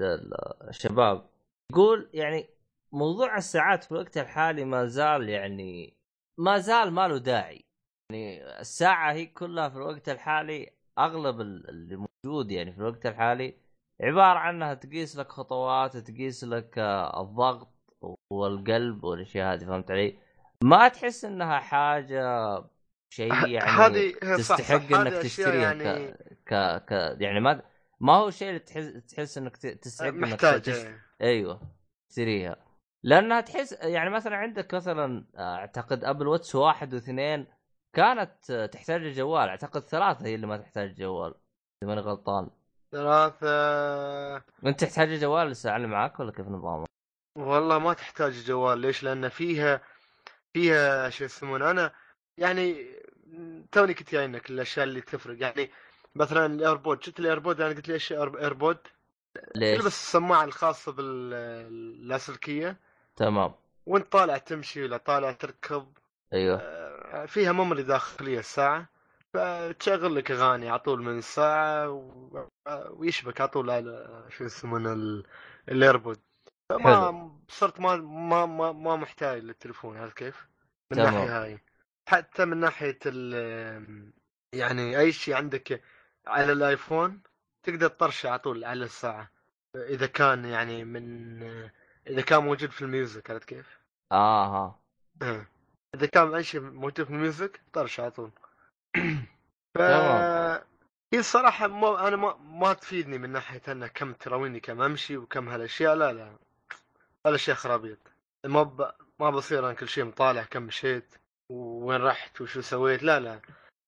[0.02, 0.34] ال-
[0.70, 1.30] الشباب
[1.72, 2.50] يقول يعني
[2.92, 5.98] موضوع الساعات في الوقت الحالي ما زال يعني
[6.38, 7.66] ما زال ما له داعي
[8.14, 13.56] يعني الساعة هي كلها في الوقت الحالي أغلب ال- اللي موجود يعني في الوقت الحالي
[14.02, 17.74] عبارة عن انها تقيس لك خطوات تقيس لك آه، الضغط
[18.32, 20.18] والقلب والأشياء هذه فهمت علي؟
[20.64, 22.56] ما تحس إنها حاجة
[23.14, 26.54] شيء يعني هذه هي صح تستحق صح انك تشتريها يعني ك...
[26.54, 26.84] ك...
[26.86, 27.62] ك يعني ما
[28.00, 30.88] ما هو الشيء اللي تحس تحس إنك تستحق إنك تشت...
[31.22, 31.62] أيوه
[32.10, 32.56] تشتريها.
[33.04, 37.46] لأنها تحس يعني مثلا عندك مثلا آه، أعتقد Apple Watch واحد واثنين
[37.94, 39.50] كانت تحتاج الجوال.
[39.50, 41.34] أعتقد ثلاثة هي اللي ما تحتاج جوال
[41.84, 42.50] إذا ماني غلطان.
[42.92, 44.36] ثلاثة.
[44.66, 46.88] أنت تحتاج الجوال الساعة اللي معاك ولا كيف نظامك؟
[47.38, 49.82] والله ما تحتاج جوال ليش؟ لأن فيها
[50.54, 51.92] فيها شو يسمونه أنا
[52.38, 52.86] يعني
[53.72, 55.42] توني كنت جاينك الأشياء اللي تفرق.
[55.42, 55.72] يعني
[56.16, 58.78] مثلا ال AirPod شفت ال AirPod؟ أنا قلت ليش AirPod؟
[59.56, 62.78] ليش؟ تلبس السماعه الخاصة باللاسلكية.
[63.16, 63.54] تمام.
[63.86, 65.94] وأنت طالع تمشي ولا طالع تركض
[66.34, 66.60] أيوه.
[66.62, 66.83] آه،
[67.28, 68.90] فيها ميموري داخلية الساعة
[69.34, 72.48] فتشغل لك أغاني على طول من الساعة و...
[72.90, 75.26] ويشبك على طول على شو يسمونه ال-
[75.70, 76.20] الإيربود
[76.70, 80.48] فما صرت ما ما ما, ما محتاج للتليفون عرفت كيف؟
[80.92, 81.00] من.
[81.00, 81.60] الناحية هاي
[82.10, 84.14] حتى من ناحية ال
[84.54, 85.82] يعني أي شيء عندك
[86.28, 87.22] على ال iPhone
[87.64, 89.32] تقدر تطرشه على طول على الساعة
[89.76, 91.44] إذا كان يعني من
[92.08, 93.80] إذا كان موجود في ال music عرفت كيف؟
[94.12, 94.80] آه ها
[95.22, 95.53] إيه.
[95.96, 98.32] إذا كان اي شيء موجود في ال music طرش على طول.
[99.78, 99.80] ف.
[101.14, 105.50] هي الصراحة ما أنا ما ما تفيدني من ناحية إنه كم تراويني كم أمشي وكم
[105.50, 106.36] هالأشياء لا لا.
[107.26, 107.98] هالاشياء خرابيط.
[108.46, 108.92] ما ب...
[109.20, 111.16] ما بصير أنا كل شيء مطالع كم مشيت
[111.50, 113.42] وين رحت وشو سويت لا لا.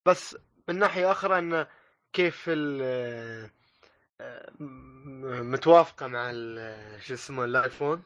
[0.08, 0.38] بس
[0.70, 1.68] من ناحية أخرى إنه
[2.14, 3.50] كيف ال
[4.60, 6.32] م- متوافقة مع
[7.00, 8.04] شو اسمه الآيفون.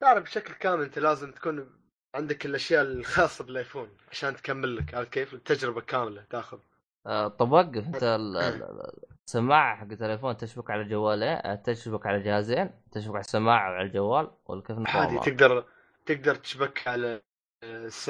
[0.00, 1.70] تعرف بشكل كامل أنت لازم تكون
[2.14, 6.58] عندك الأشياء الخاصة بالآيفون عشان تكمل لك عرفت كيف؟ التجربة كاملة تاخذ
[7.06, 8.92] آه، طب وقف انت ال- ال- ال-
[9.26, 14.30] السماعة حق التليفون تشبك على جوالين آه، تشبك على جهازين تشبك على السماعة وعلى الجوال
[14.46, 15.64] ولا كيف عادي؟ تقدر
[16.06, 17.20] تقدر تشبك على
[17.64, 18.08] الس-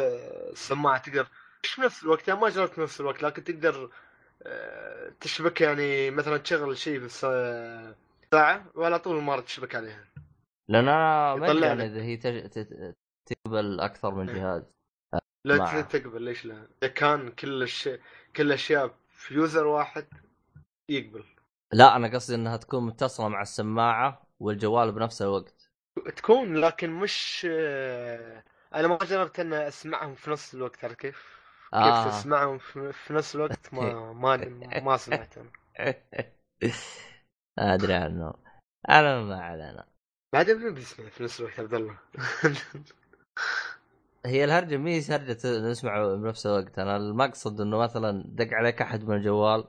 [0.53, 1.27] السماعة تقدر
[1.65, 3.91] مش في نفس الوقت يعني ما جربت في نفس الوقت لكن تقدر
[4.43, 7.25] آه، تشبك يعني مثلا تشغل شيء في الس-
[8.25, 10.05] الساعة وعلى طول المره تشبك عليها
[10.69, 11.87] لأن أنا ما أدري يعني.
[11.87, 12.95] إذا هي تج...
[13.29, 14.37] تقبل أكثر من إيه.
[14.37, 14.63] جهاز
[15.45, 15.83] لا معه.
[15.83, 18.01] ت- تقبل ليش لا؟ إذا كان كل الشيء
[18.37, 20.07] كل الأشياء في يوزر واحد
[20.89, 21.25] يقبل
[21.73, 25.71] لا أنا قصدي إنها تكون متصلة مع السماعة والجوال بنفس الوقت
[26.17, 31.39] تكون لكن مش آه، أنا ما جربت إن أسمعهم في نفس الوقت عارف كيف؟
[31.73, 32.11] كيف آه.
[32.11, 34.37] تسمعهم في نفس الوقت ما ما
[34.81, 35.51] ما سمعت أنا
[37.75, 38.35] أدري عنه
[38.89, 39.87] أنا ما علينا
[40.33, 41.99] بعدين من بيسمع في نفس الوقت عبد الله
[44.27, 46.79] هي الهرجة مي هرجة نسمع بنفس الوقت.
[46.79, 49.65] أنا المقصد إنه مثلا دق عليك أحد من الجوال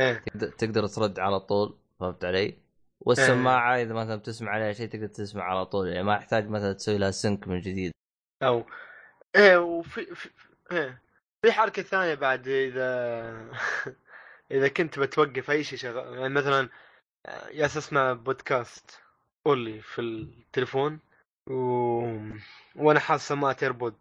[0.00, 0.24] إيه.
[0.58, 2.58] تقدر, ترد على طول فهمت علي؟
[3.00, 6.98] والسماعة إذا مثلا بتسمع عليها شيء تقدر تسمع على طول يعني ما يحتاج مثلا تسوي
[6.98, 7.92] لها sync من جديد.
[8.42, 8.64] أو
[9.36, 10.30] إيه وفي في
[10.72, 11.02] إيه.
[11.42, 13.50] في حركة ثانية بعد إذا
[14.50, 16.68] إذا كنت بتوقف أي شيء شغال يعني مثلا
[17.50, 19.00] يا اسمع بودكاست
[19.46, 21.00] only في التليفون.
[21.50, 21.54] و...
[22.76, 23.94] وأنا حاط سماعه AirPod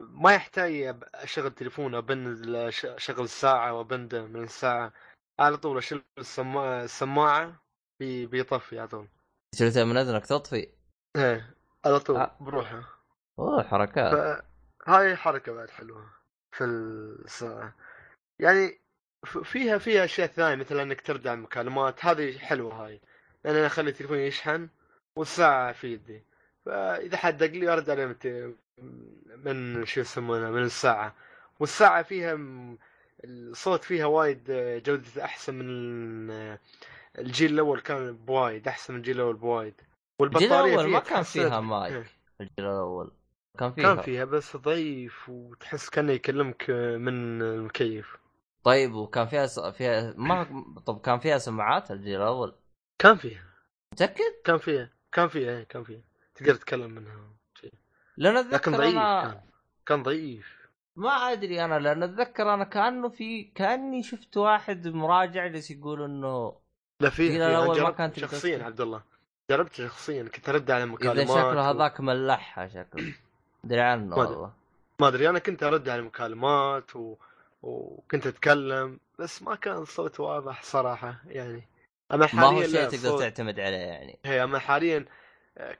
[0.00, 2.36] ما يحتاج اشغل تليفون ابن
[2.70, 4.92] أش- اشغل الساعة وابند من الساعة
[5.40, 7.62] على طول اشيل السماعه السماعة
[8.00, 8.26] بي...
[8.26, 9.08] بيطفي على طول.
[9.54, 10.68] شلتها من أذنك تطفي؟
[11.16, 12.36] إيه على طول آه.
[12.40, 12.82] بروحه.
[13.38, 14.12] أوه حركات.
[14.86, 16.10] فهاي حركة بعد حلوة
[16.56, 17.74] في الساعة.
[18.38, 18.80] يعني
[19.26, 22.04] ف- فيها فيها أشياء ثانية مثل إنك ترجع المكالمات.
[22.04, 23.00] هذه حلوة هاي.
[23.44, 24.68] لأن أنا أخلي تليفوني يشحن
[25.16, 26.24] والساعة في يدي.
[26.66, 28.56] فإذا حد دق لي أرد عليه من, الت-
[29.44, 31.14] من شو يسمونه من الساعة.
[31.60, 32.38] والساعة فيها
[33.24, 34.44] الصوت فيها وايد
[34.86, 36.30] جودة أحسن من
[37.18, 39.74] الجيل الأول كان بوايد أحسن من الجيل الأول بوايد.
[39.74, 39.86] الجيل
[40.20, 42.04] والبطارية الأول ما كان فيها مايك إيه.
[42.40, 43.10] الجيل الأول.
[43.58, 44.24] كان فيها كان فيها.
[44.24, 48.16] بس ضعيف وتحس كأنه يكلمك من المكيف.
[48.64, 49.60] طيب وكان فيها س...
[49.60, 50.46] فيها ما
[50.86, 52.54] طب كان فيها سماعات الجيل الأول؟
[52.98, 53.44] كان فيها.
[53.92, 56.00] متأكد؟ كان فيها كان فيها إيه، كان فيها.
[56.40, 57.16] تقدر تتكلم منها.
[58.16, 59.40] لأن أتذكر لكن ضعيف أنا كان
[59.86, 60.60] كان ضعيف
[60.96, 66.52] ما أدري أنا لأن أتذكر أنا كأنه في كأني شفت واحد مراجع جالس يقول إنه
[67.00, 67.08] لا.
[67.18, 68.64] الأول أنا ما كانت شخصيا.
[68.64, 69.02] عبد الله
[69.50, 73.12] جربت شخصيا كنت أرد على إذا مكالمات شكله و- هذاك ملحها شكله
[73.64, 74.16] أدري عنه.
[74.16, 74.52] والله
[75.00, 77.14] ما أدري أنا كنت أرد على مكالمات و...
[77.62, 81.62] وكنت أتكلم بس ما كان الصوت واضح صراحة يعني
[82.12, 85.04] أما ما هو حاليا شيء تقدر تعتمد عليه يعني هي أما حاليا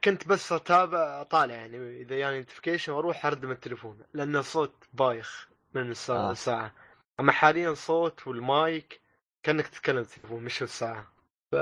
[0.03, 5.49] كنت بس أتابع أطالع يعني إذا يعني notification وأروح ارد من التليفون لأن الصوت بايخ
[5.73, 6.31] من الساعة, آه.
[6.31, 6.73] الساعة.
[7.19, 9.01] أما حاليا صوت والمايك
[9.43, 11.13] كأنك تتكلم في التليفون مش الساعة
[11.51, 11.55] ف...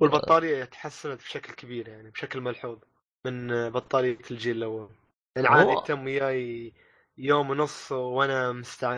[0.00, 2.78] والبطارية تحسنت بشكل كبير يعني بشكل ملحوظ
[3.26, 4.90] من بطارية الجيل الأول
[5.36, 6.72] يعني عادي تم وياي
[7.18, 8.88] يوم ونص وأنا مستع...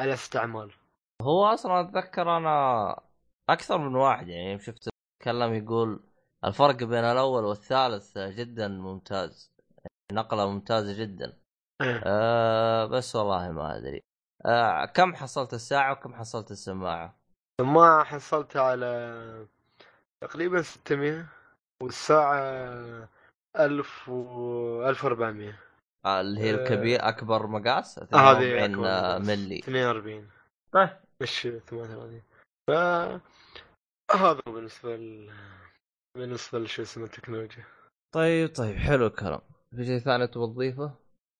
[0.00, 0.72] على استعمال
[1.22, 2.96] هو أصلا أتذكر أنا
[3.48, 4.88] أكثر من واحد يعني شفت
[5.20, 6.00] تكلم يقول
[6.44, 9.52] الفرق بين الأول والثالث جدا ممتاز.
[10.12, 11.36] نقلة ممتازة جدا.
[11.82, 12.00] إيه.
[12.04, 14.02] أه بس والله ما أدري.
[14.46, 17.16] أه كم حصلت الساعة وكم حصلت السماعة؟
[17.60, 19.46] ما حصلت على
[20.24, 21.26] تقريبا 600
[21.82, 23.08] والساعة
[23.58, 25.58] 1000 و 1400
[26.04, 29.28] آه، اللي هي آه، الكبير أكبر مقاس؟ آه، هذه 42 أكبر بس.
[29.28, 30.28] ملي 42
[30.72, 30.88] طيب.
[31.20, 32.22] مش 38
[32.70, 32.70] ف
[34.14, 34.40] هذا
[34.84, 35.30] ل...
[36.14, 37.64] بالنسبة لشو اسمه التكنولوجيا
[38.12, 39.40] طيب طيب حلو الكلام.
[39.76, 40.94] في شيء ثاني تضيفه؟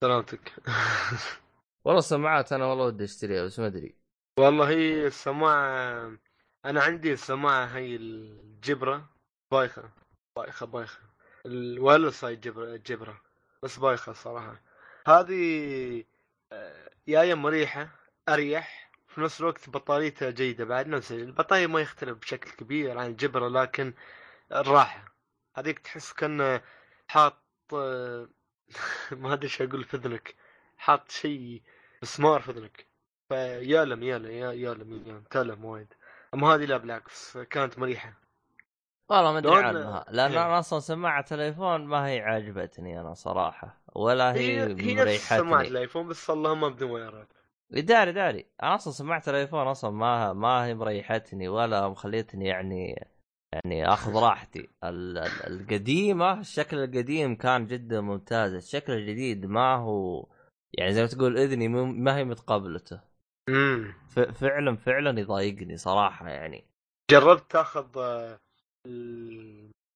[0.04, 0.52] سلامتك
[1.84, 3.94] والله السماعات أنا والله ودي أشتريها بس ما أدري.
[4.38, 6.12] والله هي السماعة
[6.64, 9.08] أنا عندي السماعة هي الجبرة
[9.52, 9.90] بايخة.
[10.36, 11.00] بايخة بايخة.
[11.46, 13.20] الوايرلس هاي الجبرة
[13.62, 14.60] بس بايخة صراحة.
[15.08, 16.04] هذه
[16.52, 17.88] آه، جاية مريحة
[18.28, 18.90] أريح.
[19.08, 23.92] في نفس الوقت بطاريتها جيدة بعد نفس البطارية ما يختلف بشكل كبير عن الجبرة لكن
[24.53, 25.05] الراحة.
[25.57, 26.61] هذيك تحس كأنه
[27.09, 27.34] حاط
[27.72, 28.28] آه،
[29.12, 30.34] ما أدري إيش أقول في أذنك
[30.76, 31.62] حاط شيء
[32.03, 32.86] مسمار في أذنك
[33.28, 35.24] فيالم يالم يا- يالم يالم.
[35.30, 35.94] تألم وايد.
[36.34, 38.12] أما هذه لا بالعكس كانت مريحة.
[39.09, 40.05] والله ما أدري عنها.
[40.09, 40.46] لأن إيه.
[40.46, 45.61] أنا أصلا سماعة تليفون ما هي عاجبتني أنا صراحة ولا هي, هي هي نفس سماعة
[45.62, 47.28] الأيفون بس اللهم بدون وايرات
[47.70, 48.46] داري داري.
[48.62, 53.07] أنا أصلا سماعة تليفون أصلا ما ما هي مريحتني ولا مخليتني يعني
[53.53, 54.68] يعني آخذ راحتي.
[54.84, 58.55] ال- ال- القديمة الشكل القديم كان جدا ممتاز.
[58.55, 60.26] الشكل الجديد ما هو
[60.78, 63.01] يعني زي ما تقول إذني ما هي متقبلته.
[63.48, 66.64] امم ف- فعلا فعلا يضايقني صراحة يعني.
[67.11, 68.38] جربت تاخذ آه،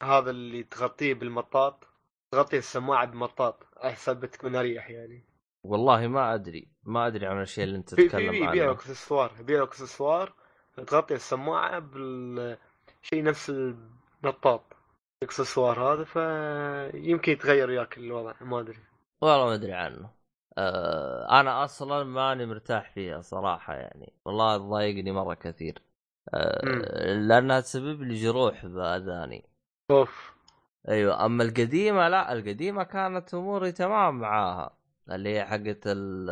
[0.03, 1.85] هذا اللي تغطيه بالمطاط؟
[2.33, 5.25] تغطي السماعة بمطاط احسب بتكون أريح يعني.
[5.67, 8.71] والله ما أدري ما أدري عن الشيء اللي أنت تتكلم يبيعوا عنه.
[8.71, 10.35] أكسسوار يبيعوا أكسسوار
[10.87, 12.57] تغطي السماعة بال
[13.05, 14.63] شيء نفس النطاط.
[15.23, 18.79] الاكسسوار هذا فيمكن يتغير وياك الوضع ما أدري.
[19.21, 20.11] والله ما أدري عنه.
[20.59, 24.13] آه أنا أصلا ماني مرتاح فيها صراحة يعني.
[24.25, 25.83] والله تضايقني مرة كثير.
[26.65, 26.83] مم.
[27.29, 29.45] لأنها تسبب لي جروح بأذاني.
[29.91, 30.35] أوف.
[30.89, 34.77] أيوه أما القديمة لا القديمة كانت أموري تمام معاها.
[35.11, 36.31] اللي هي حقت ال-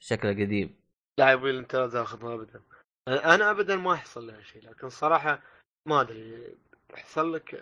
[0.00, 0.76] الشكل القديم
[1.18, 2.62] لا يبغي لي أنت لا تاخذها ابدا.
[3.08, 5.42] أنا ابدا ما يحصل لها شيء لكن صراحة
[5.86, 6.54] ما أدري
[6.94, 7.54] يحصل لك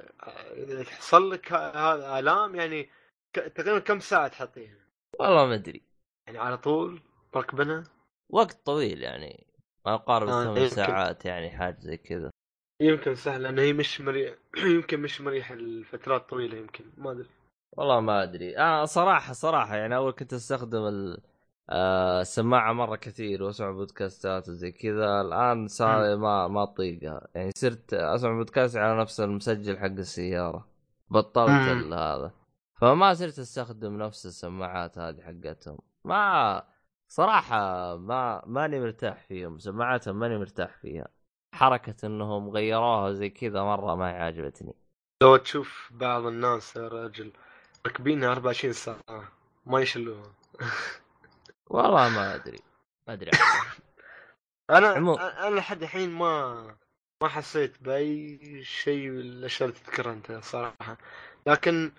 [0.57, 2.91] إذا يحصل لك هذا آلام يعني
[3.33, 4.77] تقريبا كم ساعة تحطيها؟
[5.21, 5.83] والله ما أدري.
[6.27, 7.01] يعني على طول
[7.35, 7.85] مركبنها
[8.31, 9.47] وقت طويل يعني
[9.87, 10.77] ما يقارب آه، الثمان يمكن.
[10.77, 12.31] ساعات يعني حاجة زي كذا.
[12.83, 14.35] يمكن سهل لأن هي مش مريح
[14.77, 17.29] يمكن مش مريحة لفترات طويلة يمكن ما أدري.
[17.77, 18.59] والله ما أدري.
[18.59, 21.23] أنا صراحة صراحة يعني أول كنت أستخدم ال-
[21.71, 25.21] آه، السماعه مرة كثير وأسمع بودكاستات وزي كذا.
[25.21, 30.69] الآن صار ما ما اطيقها يعني صرت أسمع بودكاست على نفس المسجل حق السيارة.
[31.11, 32.33] بطلت هذا.
[32.81, 35.79] فما صرت أستخدم نفس السماعات هذه حقتهم.
[36.05, 36.63] ما
[37.09, 39.59] صراحة ما ماني مرتاح فيهم.
[39.59, 41.09] سماعاتهم ماني مرتاح فيها.
[41.55, 44.75] حركة إنهم غيروها زي كذا مرة ما هي عجبتني.
[45.23, 47.33] لو تشوف بعض الناس يا رجل
[47.87, 49.33] راكبينها 24 ساعة
[49.67, 50.33] ما يشلوها.
[51.75, 52.59] والله ما أدري
[53.09, 53.31] ما أدري
[54.71, 56.77] أنا عمو- أنا لحد الحين ما
[57.23, 60.99] ما حسيت بأي شيء من الأشياء اللي تذكرها أنت صراحة.
[61.47, 61.93] لكن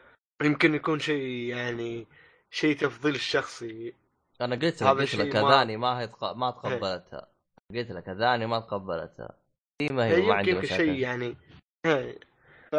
[0.44, 1.24] يمكن يكون شيء
[1.56, 2.08] يعني
[2.52, 3.96] شيء تفضيل الشخصي.
[4.42, 5.48] أنا قلت لك قلت لك إيه.
[5.48, 6.34] اذاني ما هي تق...
[6.34, 7.28] ما تقبلتها.
[7.76, 9.38] قلت لك اذاني ما تقبلتها.
[9.82, 10.84] دي ما هي هي ما عندي يمكن مشاكل.
[10.84, 11.38] شيء يعني.
[11.86, 12.20] إيه.
[12.72, 12.76] ف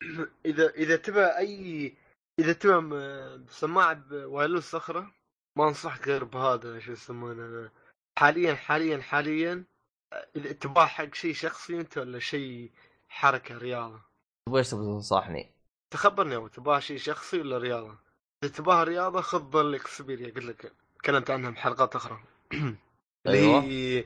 [0.50, 1.96] إذا إذا تبى أي
[2.38, 5.12] إذا تبى سماعه بوايرلس أخرى
[5.60, 7.70] ما انصحك غير بهذا شو يسمونه
[8.18, 9.64] حاليا حاليا حاليا
[10.36, 12.70] اذا تبغى حق شيء شخصي أنت ولا شيء
[13.08, 14.00] حركة رياضة
[14.48, 15.54] ويش تبغى تنصحني؟
[15.90, 17.98] تخبرني أبو تبغى شيء شخصي ولا رياضة؟
[18.44, 22.20] اذا تبغى رياضه خذ ال Xperia قلت لك تكلمت عنها بحلقات أخرى
[23.26, 23.62] اللي أيوة.
[23.62, 24.04] هي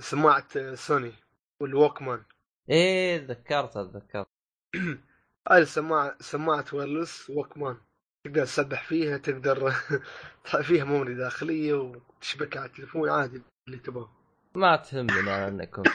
[0.00, 1.12] سماعة Sony
[1.60, 2.22] وال Walkman
[2.70, 4.28] إيه تذكرتها تذكرت
[5.50, 7.76] هاي السماعة سماعة wireless و Walkman
[8.24, 9.70] تقدر تسبح فيها تقدر
[10.68, 14.10] فيها memory داخليه وتشبكها على التليفون عادي اللي تبغاه.
[14.54, 15.86] ما تهمني أنا انك كنت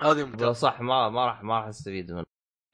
[0.00, 2.24] هذه لو ممتاز صح ما ما راح ما راح استفيد منه.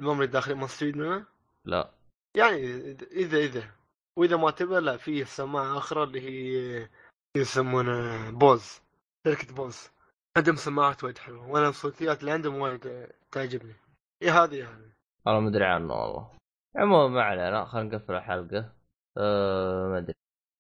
[0.01, 1.27] ال memory الداخلي ما تستفيد منها
[1.65, 1.91] لا.
[2.37, 3.71] يعني إذا إذا
[4.19, 6.89] وإذا ما تبى لا في سماعة أخرى اللي هي
[7.37, 8.81] يسمونها Bose
[9.27, 9.91] شركة Bose.
[10.37, 13.75] عندهم سماعات وايد حلوة وأنا الصوتيات اللي عندهم وايد تعجبني.
[14.23, 14.93] يا هذه يا هذه
[15.27, 16.31] أنا ما ادري عنه والله.
[16.77, 18.80] عموما ما علينا خلينا نقفل الحلقة.
[19.19, 20.15] أه ما أدري.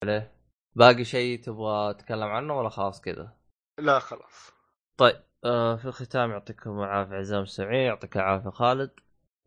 [0.05, 0.32] عليه.
[0.76, 3.36] باقي شيء تبغى تتكلم عنه ولا خلاص كذا؟
[3.78, 4.53] لا خلاص.
[4.96, 8.90] طيب آه في الختام يعطيكم العافية اعزائي المستمعين يعطيك العافية خالد.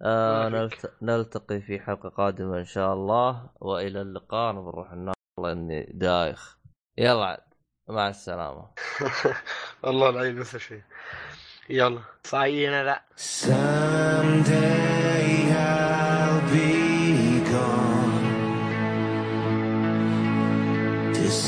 [0.02, 0.50] آه.
[0.50, 0.94] نلت...
[1.02, 4.52] نلتقي في حلقة قادمة إن شاء الله وإلى اللقاء.
[4.52, 6.58] أنا بروح النار والله إني دايخ.
[6.98, 7.54] يلا عاد
[7.90, 8.72] مع السلامة.
[9.84, 10.82] والله العظيم نفس الشيء
[11.70, 12.02] يلا.
[12.24, 13.04] صاينا لا.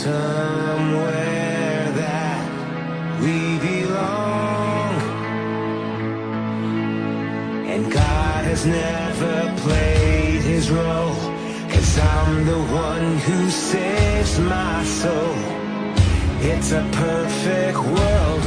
[0.05, 2.43] Somewhere that
[3.23, 4.93] we belong.
[7.73, 11.15] And God has never played his role,
[11.71, 15.37] cause I'm the one who saves my soul.
[16.51, 18.41] It's a perfect world